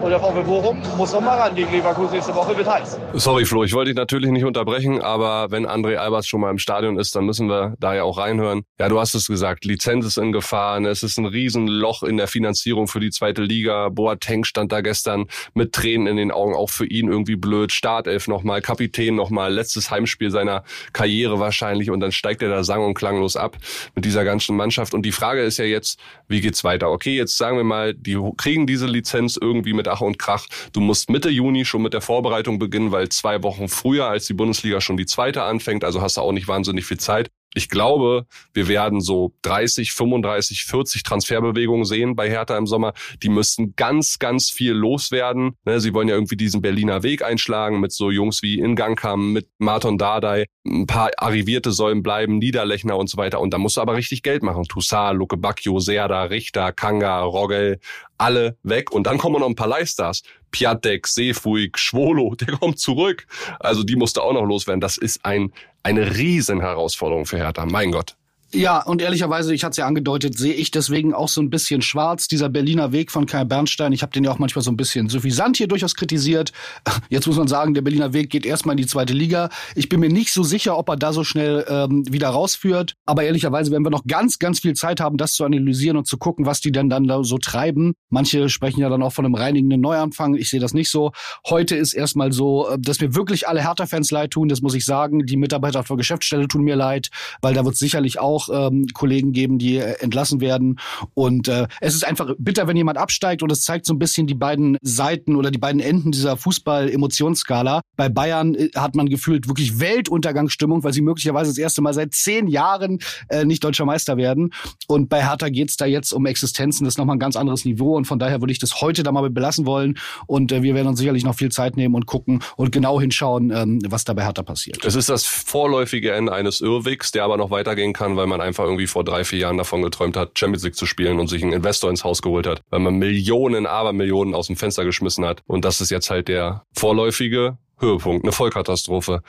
Und 0.01 0.09
der 0.09 0.19
VfB 0.19 0.41
Bochum 0.41 0.81
muss 0.97 1.13
noch 1.13 1.21
ran 1.21 1.53
gegen 1.53 1.71
Leverkusen 1.71 2.15
nächste 2.15 2.33
Woche, 2.33 2.57
wird 2.57 2.67
heiß. 2.67 2.99
Sorry, 3.13 3.45
Flo, 3.45 3.63
ich 3.63 3.73
wollte 3.73 3.91
dich 3.91 3.95
natürlich 3.95 4.31
nicht 4.31 4.45
unterbrechen, 4.45 4.99
aber 4.99 5.51
wenn 5.51 5.67
André 5.67 5.97
Albers 5.97 6.25
schon 6.25 6.41
mal 6.41 6.49
im 6.49 6.57
Stadion 6.57 6.97
ist, 6.97 7.15
dann 7.15 7.25
müssen 7.25 7.47
wir 7.47 7.75
da 7.79 7.93
ja 7.93 8.01
auch 8.01 8.17
reinhören. 8.17 8.63
Ja, 8.79 8.89
du 8.89 8.99
hast 8.99 9.13
es 9.13 9.27
gesagt, 9.27 9.63
Lizenz 9.63 10.07
ist 10.07 10.17
in 10.17 10.31
Gefahr, 10.31 10.79
ne? 10.79 10.89
es 10.89 11.03
ist 11.03 11.19
ein 11.19 11.27
Riesenloch 11.27 12.01
in 12.01 12.17
der 12.17 12.27
Finanzierung 12.27 12.87
für 12.87 12.99
die 12.99 13.11
zweite 13.11 13.43
Liga. 13.43 13.89
Boateng 13.89 14.43
stand 14.43 14.71
da 14.71 14.81
gestern 14.81 15.27
mit 15.53 15.73
Tränen 15.73 16.07
in 16.07 16.17
den 16.17 16.31
Augen, 16.31 16.55
auch 16.55 16.71
für 16.71 16.87
ihn 16.87 17.07
irgendwie 17.07 17.35
blöd. 17.35 17.71
Startelf 17.71 18.27
nochmal, 18.27 18.61
Kapitän 18.61 19.13
nochmal, 19.13 19.53
letztes 19.53 19.91
Heimspiel 19.91 20.31
seiner 20.31 20.63
Karriere 20.93 21.39
wahrscheinlich 21.39 21.91
und 21.91 21.99
dann 21.99 22.11
steigt 22.11 22.41
er 22.41 22.49
da 22.49 22.63
sang- 22.63 22.83
und 22.83 22.95
klanglos 22.95 23.35
ab 23.35 23.55
mit 23.93 24.03
dieser 24.05 24.23
ganzen 24.23 24.55
Mannschaft. 24.55 24.95
Und 24.95 25.03
die 25.03 25.11
Frage 25.11 25.43
ist 25.43 25.57
ja 25.57 25.65
jetzt, 25.65 25.99
wie 26.27 26.41
geht's 26.41 26.63
weiter? 26.63 26.89
Okay, 26.89 27.15
jetzt 27.15 27.37
sagen 27.37 27.57
wir 27.57 27.63
mal, 27.63 27.93
die 27.93 28.17
kriegen 28.37 28.65
diese 28.65 28.87
Lizenz 28.87 29.37
irgendwie 29.39 29.73
mit 29.73 29.90
Ach 29.91 30.01
und 30.01 30.17
Krach. 30.17 30.47
Du 30.73 30.81
musst 30.81 31.09
Mitte 31.09 31.29
Juni 31.29 31.65
schon 31.65 31.81
mit 31.81 31.93
der 31.93 32.01
Vorbereitung 32.01 32.59
beginnen, 32.59 32.91
weil 32.91 33.09
zwei 33.09 33.43
Wochen 33.43 33.67
früher 33.67 34.05
als 34.05 34.25
die 34.25 34.33
Bundesliga 34.33 34.81
schon 34.81 34.97
die 34.97 35.05
zweite 35.05 35.43
anfängt, 35.43 35.83
also 35.83 36.01
hast 36.01 36.17
du 36.17 36.21
auch 36.21 36.31
nicht 36.31 36.47
wahnsinnig 36.47 36.85
viel 36.85 36.99
Zeit. 36.99 37.29
Ich 37.53 37.67
glaube, 37.67 38.27
wir 38.53 38.69
werden 38.69 39.01
so 39.01 39.33
30, 39.41 39.91
35, 39.91 40.63
40 40.63 41.03
Transferbewegungen 41.03 41.83
sehen 41.83 42.15
bei 42.15 42.29
Hertha 42.29 42.57
im 42.57 42.65
Sommer. 42.65 42.93
Die 43.21 43.29
müssten 43.29 43.75
ganz, 43.75 44.19
ganz 44.19 44.49
viel 44.49 44.71
loswerden. 44.71 45.57
Ne, 45.65 45.81
Sie 45.81 45.93
wollen 45.93 46.07
ja 46.07 46.15
irgendwie 46.15 46.37
diesen 46.37 46.61
Berliner 46.61 47.03
Weg 47.03 47.23
einschlagen 47.23 47.81
mit 47.81 47.91
so 47.91 48.09
Jungs 48.09 48.41
wie 48.41 48.59
Ingankam, 48.59 49.33
mit 49.33 49.49
Marton 49.57 49.97
Dardai. 49.97 50.45
Ein 50.63 50.85
paar 50.85 51.09
Arrivierte 51.17 51.71
sollen 51.71 52.03
bleiben, 52.03 52.37
Niederlechner 52.37 52.95
und 52.95 53.09
so 53.09 53.17
weiter. 53.17 53.39
Und 53.39 53.51
da 53.51 53.57
musst 53.57 53.77
du 53.77 53.81
aber 53.81 53.95
richtig 53.95 54.21
Geld 54.21 54.43
machen. 54.43 54.63
Toussaint, 54.65 55.17
Luke 55.17 55.35
Bacchio, 55.37 55.79
Serda, 55.79 56.23
Richter, 56.23 56.71
Kanga, 56.71 57.21
Rogel, 57.21 57.79
alle 58.19 58.57
weg. 58.61 58.91
Und 58.91 59.07
dann 59.07 59.17
kommen 59.17 59.39
noch 59.39 59.49
ein 59.49 59.55
paar 59.55 59.67
Leihstars. 59.67 60.21
Piatek, 60.51 61.07
Seefuig, 61.07 61.79
Schwolo, 61.79 62.35
der 62.39 62.57
kommt 62.57 62.79
zurück. 62.79 63.25
Also 63.59 63.83
die 63.83 63.95
musste 63.95 64.21
auch 64.21 64.33
noch 64.33 64.45
loswerden. 64.45 64.81
Das 64.81 64.97
ist 64.97 65.25
ein, 65.25 65.51
eine 65.81 66.15
riesen 66.15 66.61
Herausforderung 66.61 67.25
für 67.25 67.37
Hertha. 67.37 67.65
Mein 67.65 67.91
Gott. 67.91 68.15
Ja, 68.53 68.81
und 68.83 69.01
ehrlicherweise, 69.01 69.53
ich 69.53 69.63
hatte 69.63 69.71
es 69.71 69.77
ja 69.77 69.87
angedeutet, 69.87 70.37
sehe 70.37 70.53
ich 70.53 70.71
deswegen 70.71 71.13
auch 71.13 71.29
so 71.29 71.41
ein 71.41 71.49
bisschen 71.49 71.81
schwarz, 71.81 72.27
dieser 72.27 72.49
Berliner 72.49 72.91
Weg 72.91 73.09
von 73.09 73.25
Kai 73.25 73.45
Bernstein. 73.45 73.93
Ich 73.93 74.01
habe 74.01 74.11
den 74.11 74.25
ja 74.25 74.31
auch 74.31 74.39
manchmal 74.39 74.61
so 74.61 74.71
ein 74.71 74.75
bisschen 74.75 75.07
suffisant 75.07 75.55
hier 75.55 75.69
durchaus 75.69 75.95
kritisiert. 75.95 76.51
Jetzt 77.09 77.27
muss 77.27 77.37
man 77.37 77.47
sagen, 77.47 77.73
der 77.73 77.81
Berliner 77.81 78.11
Weg 78.11 78.29
geht 78.29 78.45
erstmal 78.45 78.73
in 78.73 78.77
die 78.77 78.87
zweite 78.87 79.13
Liga. 79.13 79.49
Ich 79.75 79.87
bin 79.87 80.01
mir 80.01 80.09
nicht 80.09 80.33
so 80.33 80.43
sicher, 80.43 80.77
ob 80.77 80.89
er 80.89 80.97
da 80.97 81.13
so 81.13 81.23
schnell 81.23 81.65
ähm, 81.69 82.03
wieder 82.11 82.27
rausführt. 82.27 82.95
Aber 83.05 83.23
ehrlicherweise 83.23 83.71
werden 83.71 83.85
wir 83.85 83.89
noch 83.89 84.03
ganz, 84.05 84.37
ganz 84.37 84.59
viel 84.59 84.73
Zeit 84.73 84.99
haben, 84.99 85.15
das 85.15 85.31
zu 85.31 85.45
analysieren 85.45 85.95
und 85.95 86.05
zu 86.05 86.17
gucken, 86.17 86.45
was 86.45 86.59
die 86.59 86.73
denn 86.73 86.89
dann 86.89 87.07
da 87.07 87.23
so 87.23 87.37
treiben. 87.37 87.93
Manche 88.09 88.49
sprechen 88.49 88.81
ja 88.81 88.89
dann 88.89 89.01
auch 89.01 89.13
von 89.13 89.23
einem 89.23 89.35
reinigenden 89.35 89.79
Neuanfang. 89.79 90.35
Ich 90.35 90.49
sehe 90.49 90.59
das 90.59 90.73
nicht 90.73 90.91
so. 90.91 91.13
Heute 91.47 91.77
ist 91.77 91.93
erstmal 91.93 92.33
so, 92.33 92.67
äh, 92.67 92.77
dass 92.77 92.99
mir 92.99 93.15
wirklich 93.15 93.47
alle 93.47 93.61
Hertha-Fans 93.61 94.11
leid 94.11 94.31
tun. 94.31 94.49
Das 94.49 94.61
muss 94.61 94.73
ich 94.73 94.83
sagen. 94.83 95.25
Die 95.25 95.37
Mitarbeiter 95.37 95.83
der 95.83 95.97
Geschäftsstelle 95.97 96.49
tun 96.49 96.63
mir 96.63 96.75
leid, 96.75 97.09
weil 97.41 97.53
da 97.53 97.63
wird 97.63 97.77
sicherlich 97.77 98.19
auch 98.19 98.40
ähm, 98.49 98.87
Kollegen 98.93 99.31
geben, 99.31 99.57
die 99.57 99.77
äh, 99.77 99.99
entlassen 99.99 100.41
werden. 100.41 100.79
Und 101.13 101.47
äh, 101.47 101.67
es 101.79 101.95
ist 101.95 102.05
einfach 102.05 102.33
bitter, 102.37 102.67
wenn 102.67 102.77
jemand 102.77 102.97
absteigt. 102.97 103.43
Und 103.43 103.51
es 103.51 103.61
zeigt 103.61 103.85
so 103.85 103.93
ein 103.93 103.99
bisschen 103.99 104.27
die 104.27 104.35
beiden 104.35 104.77
Seiten 104.81 105.35
oder 105.35 105.51
die 105.51 105.57
beiden 105.57 105.81
Enden 105.81 106.11
dieser 106.11 106.37
Fußball-Emotionsskala. 106.37 107.81
Bei 107.95 108.09
Bayern 108.09 108.55
äh, 108.55 108.69
hat 108.75 108.95
man 108.95 109.09
gefühlt 109.09 109.47
wirklich 109.47 109.79
Weltuntergangsstimmung, 109.79 110.83
weil 110.83 110.93
sie 110.93 111.01
möglicherweise 111.01 111.51
das 111.51 111.57
erste 111.57 111.81
Mal 111.81 111.93
seit 111.93 112.13
zehn 112.13 112.47
Jahren 112.47 112.99
äh, 113.29 113.45
nicht 113.45 113.63
deutscher 113.63 113.85
Meister 113.85 114.17
werden. 114.17 114.53
Und 114.87 115.09
bei 115.09 115.25
Hertha 115.27 115.49
geht's 115.49 115.77
da 115.77 115.85
jetzt 115.85 116.13
um 116.13 116.25
Existenzen. 116.25 116.85
Das 116.85 116.93
ist 116.93 116.97
nochmal 116.97 117.15
ein 117.15 117.19
ganz 117.19 117.35
anderes 117.35 117.65
Niveau. 117.65 117.95
Und 117.95 118.05
von 118.05 118.19
daher 118.19 118.41
würde 118.41 118.51
ich 118.51 118.59
das 118.59 118.81
heute 118.81 119.03
da 119.03 119.11
mal 119.11 119.29
belassen 119.29 119.65
wollen. 119.65 119.97
Und 120.27 120.51
äh, 120.51 120.63
wir 120.63 120.75
werden 120.75 120.87
uns 120.87 120.99
sicherlich 120.99 121.23
noch 121.23 121.35
viel 121.35 121.51
Zeit 121.51 121.77
nehmen 121.77 121.95
und 121.95 122.05
gucken 122.05 122.43
und 122.57 122.71
genau 122.71 122.99
hinschauen, 122.99 123.51
ähm, 123.51 123.79
was 123.87 124.03
da 124.05 124.13
bei 124.13 124.23
Hertha 124.23 124.43
passiert. 124.43 124.83
Es 124.85 124.95
ist 124.95 125.09
das 125.09 125.25
vorläufige 125.25 126.11
Ende 126.11 126.33
eines 126.33 126.61
Irrwegs, 126.61 127.11
der 127.11 127.23
aber 127.23 127.37
noch 127.37 127.51
weitergehen 127.51 127.93
kann, 127.93 128.15
weil 128.15 128.27
man 128.31 128.41
einfach 128.41 128.63
irgendwie 128.63 128.87
vor 128.87 129.03
drei, 129.03 129.23
vier 129.23 129.39
Jahren 129.39 129.57
davon 129.57 129.81
geträumt 129.81 130.17
hat, 130.17 130.37
Champions 130.37 130.63
League 130.63 130.75
zu 130.75 130.85
spielen 130.85 131.19
und 131.19 131.27
sich 131.27 131.43
einen 131.43 131.53
Investor 131.53 131.89
ins 131.89 132.03
Haus 132.03 132.21
geholt 132.21 132.47
hat, 132.47 132.61
weil 132.69 132.79
man 132.79 132.95
Millionen, 132.95 133.67
aber 133.67 133.93
Millionen 133.93 134.33
aus 134.33 134.47
dem 134.47 134.55
Fenster 134.55 134.85
geschmissen 134.85 135.25
hat. 135.25 135.43
Und 135.45 135.65
das 135.65 135.81
ist 135.81 135.91
jetzt 135.91 136.09
halt 136.09 136.27
der 136.27 136.63
vorläufige 136.73 137.57
Höhepunkt, 137.79 138.23
eine 138.23 138.31
Vollkatastrophe. 138.31 139.21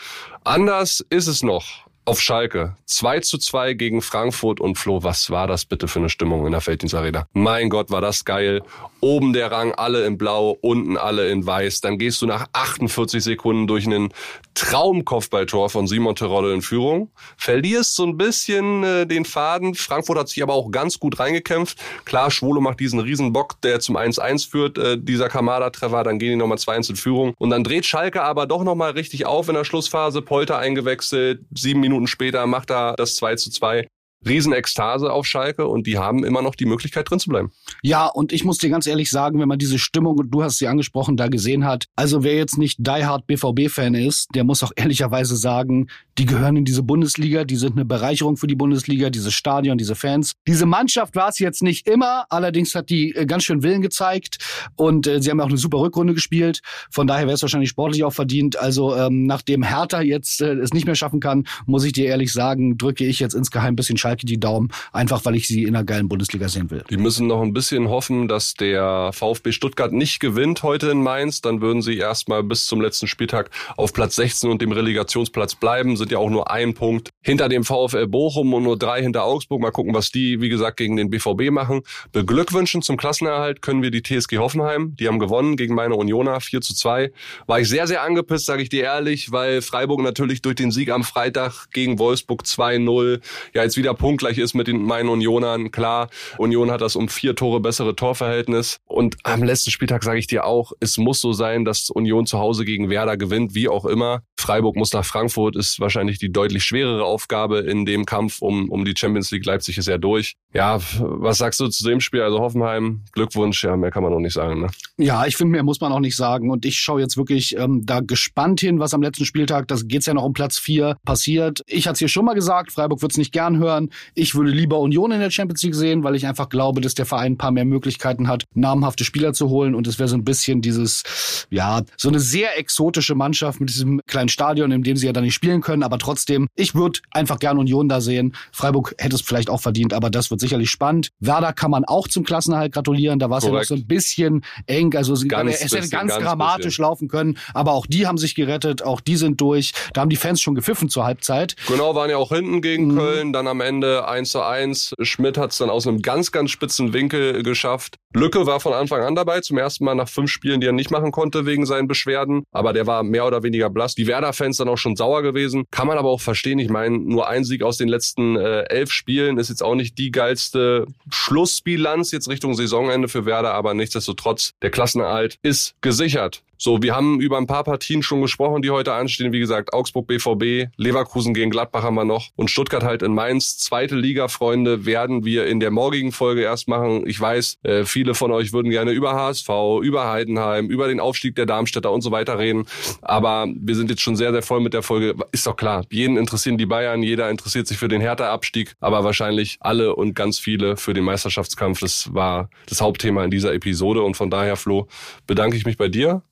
Anders 0.44 1.04
ist 1.11 1.26
es 1.26 1.42
noch 1.42 1.87
auf 2.04 2.21
Schalke. 2.21 2.76
2 2.87 3.21
zu 3.21 3.38
2 3.38 3.75
gegen 3.75 4.02
Frankfurt 4.02 4.61
und 4.61 4.76
Flo, 4.76 5.02
was 5.02 5.30
war 5.30 5.47
das 5.47 5.64
bitte 5.64 5.88
für 5.88 6.00
eine 6.00 6.09
Stimmung 6.09 6.47
in 6.47 6.52
der 6.52 6.61
Felddienstarena? 6.61 7.26
Mein 7.32 7.71
Gott, 7.71 7.90
war 7.90 8.00
das 8.00 8.25
geil. 8.25 8.62
Oben 9.00 9.32
der 9.32 9.50
Rang, 9.50 9.73
alle 9.73 10.04
in 10.06 10.18
blau, 10.18 10.59
unten 10.61 10.97
alle 10.97 11.30
in 11.30 11.47
weiß. 11.47 11.80
Dann 11.80 11.99
gehst 11.99 12.21
du 12.23 12.26
nach 12.26 12.47
48 12.52 13.23
Sekunden 13.23 13.66
durch 13.66 13.87
einen 13.87 14.12
Traumkopfballtor 14.54 15.71
von 15.71 15.87
Simon 15.87 16.14
Terodde 16.14 16.52
in 16.52 16.62
Führung. 16.62 17.11
Verlierst 17.37 17.94
so 17.94 18.04
ein 18.04 18.16
bisschen 18.16 18.85
äh, 18.85 19.06
den 19.06 19.25
Faden. 19.25 19.75
Frankfurt 19.75 20.18
hat 20.18 20.28
sich 20.28 20.42
aber 20.42 20.54
auch 20.54 20.71
ganz 20.71 20.99
gut 21.00 21.18
reingekämpft. 21.18 21.78
Klar, 22.04 22.30
Schwolo 22.30 22.61
macht 22.61 22.80
diesen 22.80 23.00
Riesenbock, 23.00 23.61
der 23.62 23.80
zum 23.80 23.97
1-1 23.97 24.50
führt, 24.50 24.78
äh, 24.78 24.99
dieser 24.99 25.28
Kamada-Treffer. 25.28 26.04
Dann 26.04 26.18
gehen 26.18 26.30
die 26.30 26.37
nochmal 26.37 26.59
2-1 26.59 26.90
in 26.90 26.97
Führung. 26.97 27.35
Und 27.38 27.50
dann 27.50 27.64
dreht 27.64 27.87
Schalke 27.87 28.23
aber 28.23 28.47
doch 28.47 28.62
nochmal 28.62 28.92
richtig 28.92 29.26
auf 29.26 29.49
in 29.49 29.54
der 29.54 29.64
Schlussphase. 29.64 30.23
Polter 30.23 30.59
eingewechselt. 30.59 31.40
Sieben 31.54 31.80
Minuten 31.80 31.91
später 32.06 32.46
macht 32.46 32.70
er 32.70 32.94
das 32.96 33.16
2 33.16 33.37
zu 33.37 33.50
2. 33.50 33.87
Riesenekstase 34.26 35.12
auf 35.12 35.26
Schalke 35.26 35.67
und 35.67 35.87
die 35.87 35.99
haben 35.99 36.25
immer 36.25 36.43
noch 36.43 36.55
die 36.55 36.67
Möglichkeit 36.67 37.11
drin 37.11 37.19
zu 37.19 37.29
bleiben. 37.29 37.52
Ja, 37.83 38.07
und 38.07 38.33
ich 38.33 38.45
muss 38.45 38.59
dir 38.59 38.71
ganz 38.71 38.87
ehrlich 38.87 39.11
sagen, 39.11 39.41
wenn 39.41 39.49
man 39.49 39.59
diese 39.59 39.79
Stimmung, 39.79 40.19
und 40.19 40.31
du 40.31 40.43
hast 40.43 40.59
sie 40.59 40.69
angesprochen, 40.69 41.17
da 41.17 41.29
gesehen 41.29 41.64
hat, 41.64 41.87
also 41.97 42.23
wer 42.23 42.37
jetzt 42.37 42.59
nicht 42.59 42.79
Die 42.81 43.05
Hard 43.05 43.26
BVB-Fan 43.26 43.95
ist, 43.95 44.29
der 44.35 44.45
muss 44.45 44.62
auch 44.62 44.73
ehrlicherweise 44.76 45.37
sagen, 45.37 45.88
die 46.19 46.26
gehören 46.26 46.57
in 46.57 46.64
diese 46.64 46.83
Bundesliga, 46.83 47.45
die 47.45 47.57
sind 47.57 47.73
eine 47.73 47.85
Bereicherung 47.85 48.37
für 48.37 48.47
die 48.47 48.55
Bundesliga, 48.55 49.11
dieses 49.11 49.35
Stadion, 49.35 49.79
diese 49.79 49.95
Fans. 49.95 50.33
Diese 50.47 50.67
Mannschaft 50.67 51.17
war 51.17 51.29
es 51.29 51.38
jetzt 51.38 51.62
nicht 51.62 51.88
immer, 51.88 52.26
allerdings 52.29 52.75
hat 52.75 52.91
die 52.91 53.14
äh, 53.14 53.26
ganz 53.26 53.45
schön 53.45 53.62
Willen 53.62 53.83
gezeigt 53.83 54.38
und 54.76 55.07
äh, 55.07 55.21
sie 55.21 55.31
haben 55.31 55.41
auch 55.41 55.49
eine 55.49 55.59
super 55.59 55.79
Rückrunde 55.79 56.14
gespielt. 56.14 56.61
Von 56.91 57.07
daher 57.07 57.26
wäre 57.26 57.35
es 57.35 57.43
wahrscheinlich 57.43 57.71
sportlich 57.71 58.05
auch 58.05 58.12
verdient. 58.12 58.59
Also 58.59 58.95
ähm, 58.95 59.25
nachdem 59.25 59.62
Hertha 59.62 60.02
jetzt 60.02 60.41
äh, 60.41 60.52
es 60.55 60.73
nicht 60.73 60.87
mehr 60.87 60.95
schaffen 60.95 61.21
kann, 61.21 61.45
muss 61.67 61.85
ich 61.85 61.93
dir 61.93 62.07
ehrlich 62.07 62.33
sagen, 62.33 62.76
drücke 62.76 63.05
ich 63.05 63.19
jetzt 63.21 63.35
insgeheim 63.35 63.73
ein 63.73 63.76
bisschen 63.76 63.97
Schalke 64.12 64.26
die 64.26 64.38
Daumen, 64.38 64.69
einfach 64.92 65.25
weil 65.25 65.35
ich 65.37 65.49
sie 65.49 65.64
in 65.64 65.75
einer 65.75 65.85
geilen 65.85 66.09
Bundesliga 66.09 66.49
sehen 66.49 66.71
will. 66.71 66.85
Die 66.90 66.97
müssen 66.97 67.26
noch 67.26 67.40
ein 67.40 67.52
bisschen 67.52 67.88
hoffen, 67.88 68.28
dass 68.28 68.54
der 68.54 69.11
VfB 69.12 69.52
Stuttgart 69.52 69.92
nicht 69.92 70.21
gewinnt 70.21 70.62
heute 70.62 70.90
in 70.90 71.02
Mainz. 71.02 71.40
Dann 71.40 71.61
würden 71.61 71.83
sie 71.83 71.97
erstmal 71.97 72.42
bis 72.42 72.66
zum 72.66 72.81
letzten 72.81 73.07
Spieltag 73.07 73.50
auf 73.76 73.92
Platz 73.92 74.16
16 74.16 74.50
und 74.50 74.61
dem 74.61 74.73
Relegationsplatz 74.73 75.54
bleiben 75.54 75.97
sind 75.97 76.11
ja 76.11 76.19
auch 76.19 76.31
nur 76.31 76.50
ein 76.50 76.75
Punkt 76.75 77.11
hinter 77.23 77.49
dem 77.49 77.64
VfL 77.64 78.07
Bochum 78.07 78.52
und 78.52 78.64
nur 78.64 78.78
drei 78.78 79.02
hinter 79.02 79.25
Augsburg. 79.25 79.61
Mal 79.61 79.71
gucken, 79.71 79.95
was 79.95 80.11
die, 80.11 80.40
wie 80.40 80.49
gesagt, 80.49 80.76
gegen 80.76 80.97
den 80.97 81.11
BVB 81.11 81.50
machen. 81.50 81.83
Beglückwünschen 82.12 82.83
zum 82.83 82.97
Klassenerhalt 82.97 83.62
können 83.62 83.83
wir 83.83 83.90
die 83.90 84.02
TSG 84.02 84.38
Hoffenheim. 84.38 84.95
Die 84.97 85.09
haben 85.09 85.19
gewonnen 85.19 85.57
gegen 85.57 85.75
meine 85.75 85.95
Unioner 85.95 86.40
4 86.40 86.61
zu 86.61 86.75
2. 86.75 87.12
War 87.47 87.61
ich 87.61 87.69
sehr, 87.69 87.87
sehr 87.87 88.02
angepisst, 88.02 88.47
sage 88.47 88.62
ich 88.62 88.69
dir 88.69 88.85
ehrlich, 88.85 89.33
weil 89.33 89.62
Freiburg 89.62 90.02
natürlich 90.02 90.42
durch 90.42 90.57
den 90.57 90.71
Sieg 90.71 90.90
am 90.90 91.04
Freitag 91.04 91.71
gegen 91.73 91.99
Wolfsburg 91.99 92.42
2-0 92.42 93.21
ja 93.54 93.62
jetzt 93.62 93.76
wieder 93.76 93.95
punktgleich 94.02 94.38
ist 94.38 94.54
mit 94.54 94.66
den 94.66 94.82
meinen 94.82 95.09
Unionern. 95.09 95.71
Klar, 95.71 96.11
Union 96.37 96.73
hat 96.73 96.80
das 96.80 96.97
um 96.97 97.09
vier 97.09 97.37
Tore 97.37 97.61
bessere 97.61 97.94
Torverhältnis. 97.94 98.80
Und 98.85 99.16
am 99.23 99.44
letzten 99.44 99.71
Spieltag 99.71 100.02
sage 100.02 100.18
ich 100.18 100.26
dir 100.26 100.44
auch, 100.44 100.73
es 100.80 100.99
muss 100.99 101.21
so 101.21 101.32
sein, 101.32 101.64
dass 101.64 101.88
Union 101.88 102.26
zu 102.26 102.40
Hause 102.40 102.64
gegen 102.64 102.90
Werder 102.90 103.16
gewinnt, 103.16 103.54
wie 103.54 103.68
auch 103.68 103.85
immer. 103.85 104.23
Freiburg 104.42 104.76
muss 104.76 104.92
nach 104.92 105.04
Frankfurt, 105.04 105.56
ist 105.56 105.80
wahrscheinlich 105.80 106.18
die 106.18 106.30
deutlich 106.30 106.64
schwerere 106.64 107.04
Aufgabe 107.04 107.61
in 107.61 107.87
dem 107.87 108.04
Kampf 108.04 108.42
um, 108.42 108.68
um 108.68 108.84
die 108.84 108.94
Champions 108.96 109.30
League. 109.30 109.46
Leipzig 109.46 109.78
ist 109.78 109.88
ja 109.88 109.99
durch. 109.99 110.34
Ja, 110.52 110.80
was 110.99 111.38
sagst 111.38 111.61
du 111.61 111.68
zu 111.68 111.84
dem 111.84 112.00
Spiel? 112.00 112.22
Also 112.22 112.40
Hoffenheim, 112.40 113.04
Glückwunsch, 113.12 113.64
ja, 113.64 113.76
mehr 113.76 113.90
kann 113.90 114.02
man 114.02 114.12
noch 114.12 114.20
nicht 114.20 114.34
sagen. 114.34 114.61
Ne? 114.61 114.68
Ja, 114.99 115.25
ich 115.26 115.37
finde, 115.37 115.52
mehr 115.52 115.62
muss 115.62 115.80
man 115.80 115.92
auch 115.92 116.00
nicht 116.00 116.16
sagen. 116.16 116.50
Und 116.50 116.66
ich 116.66 116.78
schaue 116.78 117.00
jetzt 117.00 117.16
wirklich 117.16 117.56
ähm, 117.56 117.87
da 117.87 118.00
gespannt 118.00 118.61
hin, 118.61 118.78
was 118.78 118.92
am 118.92 119.02
letzten 119.02 119.25
Spieltag, 119.25 119.68
das 119.68 119.88
geht's 119.88 120.06
ja 120.06 120.14
noch 120.14 120.25
um 120.25 120.32
Platz 120.32 120.58
vier 120.58 120.96
passiert. 121.04 121.62
Ich 121.66 121.87
hatte 121.87 121.94
es 121.94 121.99
hier 122.00 122.08
schon 122.08 122.25
mal 122.25 122.34
gesagt, 122.34 122.72
Freiburg 122.72 123.00
wird's 123.00 123.16
nicht 123.16 123.32
gern 123.32 123.58
hören. 123.58 123.90
Ich 124.14 124.34
würde 124.34 124.50
lieber 124.50 124.78
Union 124.78 125.12
in 125.12 125.20
der 125.20 125.30
Champions 125.30 125.62
League 125.62 125.75
sehen, 125.75 126.04
weil 126.04 126.14
ich 126.14 126.26
einfach 126.26 126.49
glaube, 126.49 126.80
dass 126.80 126.94
der 126.94 127.06
Verein 127.06 127.32
ein 127.32 127.38
paar 127.38 127.50
mehr 127.50 127.64
Möglichkeiten 127.64 128.28
hat, 128.28 128.44
namhafte 128.54 129.04
Spieler 129.04 129.32
zu 129.32 129.49
holen. 129.49 129.75
Und 129.75 129.87
es 129.87 129.99
wäre 129.99 130.08
so 130.08 130.16
ein 130.16 130.25
bisschen 130.25 130.61
dieses, 130.61 131.46
ja, 131.50 131.82
so 131.96 132.08
eine 132.08 132.20
sehr 132.20 132.58
exotische 132.58 133.14
Mannschaft 133.14 133.61
mit 133.61 133.70
diesem 133.70 134.00
kleinen 134.06 134.28
Stadion, 134.33 134.73
in 134.73 134.83
dem 134.83 134.97
sie 134.97 135.07
ja 135.07 135.12
dann 135.12 135.25
nicht 135.25 135.35
spielen 135.35 135.61
können. 135.61 135.83
Aber 135.83 135.99
trotzdem, 135.99 136.49
ich 136.55 136.75
würde 136.75 137.01
einfach 137.11 137.39
gern 137.39 137.59
Union 137.59 137.89
da 137.89 138.01
sehen. 138.01 138.35
Freiburg 138.53 138.95
hätte 138.99 139.15
es 139.15 139.23
vielleicht 139.23 139.51
auch 139.51 139.61
verdient, 139.61 139.93
aber 139.93 140.11
das 140.11 140.31
wird 140.31 140.41
sicherlich 140.41 140.71
spannend. 140.71 141.11
Werder 141.21 141.53
kann 141.53 141.71
man 141.71 141.85
auch 141.85 142.09
zum 142.09 142.25
Klassenerhalt 142.25 142.73
gratulieren. 142.73 143.19
Da 143.19 143.31
war 143.31 143.39
es 143.39 143.45
ja 143.45 143.51
noch 143.51 143.65
so 143.65 143.75
ein 143.75 143.87
bisschen 143.87 144.45
eng. 144.67 144.95
Also 144.97 145.15
ganz 145.27 145.55
es 145.55 145.73
hätte 145.73 145.89
ganz, 145.89 146.12
ganz 146.12 146.15
dramatisch 146.15 146.65
bisschen. 146.67 146.83
laufen 146.83 147.09
können. 147.09 147.39
Aber 147.55 147.73
auch 147.73 147.87
die 147.87 148.07
haben 148.07 148.19
sich 148.19 148.35
gerettet. 148.35 148.83
Auch 148.83 149.01
die 149.01 149.17
sind 149.17 149.41
durch. 149.41 149.73
Da 149.93 150.01
haben 150.01 150.11
die 150.11 150.17
Fans 150.17 150.41
schon 150.41 150.55
gepfiffen 150.55 150.89
zur 150.89 151.05
Halbzeit. 151.05 151.57
Genau, 151.69 151.95
waren 151.95 152.11
ja 152.11 152.17
auch 152.17 152.31
hinten 152.31 152.62
gegen 152.62 152.89
mhm. 152.89 152.97
Köln. 152.97 153.33
Dann 153.33 153.47
am 153.47 153.61
Ende 153.61 154.09
1 154.09 154.31
zu 154.31 154.43
1. 154.43 154.95
Schmidt 155.01 155.39
hat 155.39 155.53
es 155.53 155.59
dann 155.59 155.71
aus 155.71 155.87
einem 155.87 156.03
ganz, 156.03 156.33
ganz 156.33 156.51
spitzen 156.51 156.93
Winkel 156.93 157.43
geschafft. 157.43 157.99
Lücke 158.14 158.47
war 158.47 158.61
von 158.61 158.73
Anfang 158.73 159.02
an 159.02 159.14
dabei. 159.14 159.40
Zum 159.40 159.59
ersten 159.59 159.85
Mal 159.85 159.95
nach 159.95 160.09
fünf 160.09 160.31
Spielen, 160.31 160.61
die 160.61 160.66
er 160.66 160.73
nicht 160.73 160.90
machen 160.90 161.12
konnte 161.12 161.47
wegen 161.47 161.66
seinen 161.66 161.88
Beschwerden. 161.88 162.45
Aber 162.52 162.72
der 162.72 162.87
war 162.87 163.03
mehr 163.03 163.27
oder 163.27 163.42
weniger 163.42 163.70
blass. 163.70 163.94
Die 163.94 164.07
Werder-Fans 164.07 164.57
dann 164.57 164.68
auch 164.68 164.79
schon 164.79 164.96
sauer 164.96 165.22
gewesen. 165.22 165.64
Kann 165.70 165.87
man 165.87 165.98
aber 165.98 166.09
auch 166.09 166.20
verstehen. 166.20 166.59
Ich 166.59 166.68
meine, 166.68 166.98
nur 166.98 167.29
ein 167.29 167.44
Sieg 167.44 167.62
aus 167.62 167.77
den 167.77 167.88
letzten 167.88 168.37
äh, 168.37 168.62
elf 168.64 168.92
Spielen 168.92 169.38
ist 169.38 169.48
jetzt 169.48 169.62
auch 169.62 169.75
nicht 169.75 169.98
die 169.98 170.11
geilste 170.11 170.87
Schlussbilanz 171.11 172.11
jetzt 172.11 172.29
Richtung 172.29 172.55
Saisonende 172.55 173.09
für 173.09 173.27
Werder. 173.27 173.55
Aber 173.55 173.75
nichtsdestotrotz, 173.75 174.53
der 174.62 174.70
Klassenerhalt 174.70 175.38
ist 175.42 175.75
gesichert. 175.81 176.42
So, 176.64 176.81
wir 176.81 176.94
haben 176.94 177.20
über 177.20 177.38
ein 177.38 177.48
paar 177.48 177.64
Partien 177.64 178.05
schon 178.05 178.22
gesprochen, 178.22 178.62
die 178.62 178.70
heute 178.70 178.92
anstehen. 178.92 179.33
Wie 179.33 179.40
gesagt, 179.40 179.72
Augsburg 179.72 180.07
BVB, 180.07 180.70
Leverkusen 180.77 181.35
gegen 181.35 181.51
Gladbach 181.51 181.83
haben 181.83 181.96
wir 181.96 182.05
noch 182.05 182.29
und 182.37 182.53
Stuttgart 182.53 182.85
halt 182.85 183.03
in 183.03 183.14
Mainz. 183.14 183.59
Zweite 183.59 183.96
Liga, 183.96 184.29
Freunde, 184.29 184.87
werden 184.87 185.25
wir 185.25 185.46
in 185.46 185.59
der 185.59 185.72
morgigen 185.72 186.12
Folge 186.12 186.42
erst 186.42 186.68
machen. 186.68 187.05
Ich 187.05 187.20
weiß, 187.20 187.59
äh, 187.64 187.85
viele 187.85 188.14
von 188.14 188.31
euch 188.31 188.53
würden 188.53 188.70
gerne 188.70 188.92
über 188.92 189.14
HSV, 189.14 189.48
über 189.83 190.09
Heidenheim, 190.09 190.68
über 190.68 190.87
den 190.87 191.01
Aufstieg 191.01 191.35
der 191.35 191.46
Darmstädter 191.46 191.90
und 191.90 192.03
so 192.03 192.12
weiter 192.12 192.38
reden. 192.38 192.66
Aber 193.01 193.48
wir 193.53 193.75
sind 193.75 193.90
jetzt 193.90 194.03
schon 194.03 194.14
sehr, 194.14 194.31
sehr 194.31 194.42
voll 194.42 194.61
mit 194.61 194.72
der 194.72 194.85
Folge. 194.85 195.16
Ist 195.33 195.48
doch 195.48 195.57
klar, 195.57 195.85
jeden 195.90 196.16
interessieren 196.16 196.59
die 196.59 196.66
Bayern, 196.66 197.03
jeder 197.03 197.29
interessiert 197.29 197.66
sich 197.66 197.79
für 197.79 197.88
den 197.88 198.01
Hertha-Abstieg, 198.01 198.75
aber 198.79 199.03
wahrscheinlich 199.03 199.57
alle 199.59 199.96
und 199.96 200.14
ganz 200.14 200.38
viele 200.38 200.77
für 200.77 200.94
den 200.94 201.03
Meisterschaftskampf. 201.03 201.81
Das 201.81 202.14
war 202.14 202.51
das 202.68 202.81
Hauptthema 202.81 203.25
in 203.25 203.33
dieser 203.33 203.53
Episode 203.53 204.03
und 204.03 204.16
von 204.16 204.31
daher, 204.31 204.55
Flo, 204.55 204.87
bedanke 205.27 205.57
ich 205.57 205.66
mich 205.66 205.77
bei 205.77 205.88
dir 205.88 206.22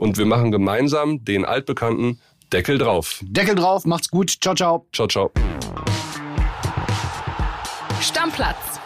und 0.00 0.16
wir 0.16 0.24
machen 0.24 0.50
gemeinsam 0.50 1.24
den 1.24 1.44
altbekannten 1.44 2.20
Deckel 2.52 2.78
drauf. 2.78 3.20
Deckel 3.22 3.54
drauf, 3.54 3.84
macht's 3.84 4.10
gut. 4.10 4.30
Ciao, 4.40 4.54
ciao. 4.54 4.86
Ciao, 4.92 5.06
ciao. 5.06 5.30
Stammplatz. 8.00 8.80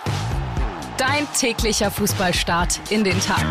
Dein 0.99 1.27
täglicher 1.39 1.91
Fußballstart 1.91 2.81
in 2.91 3.05
den 3.05 3.19
Tag. 3.21 3.45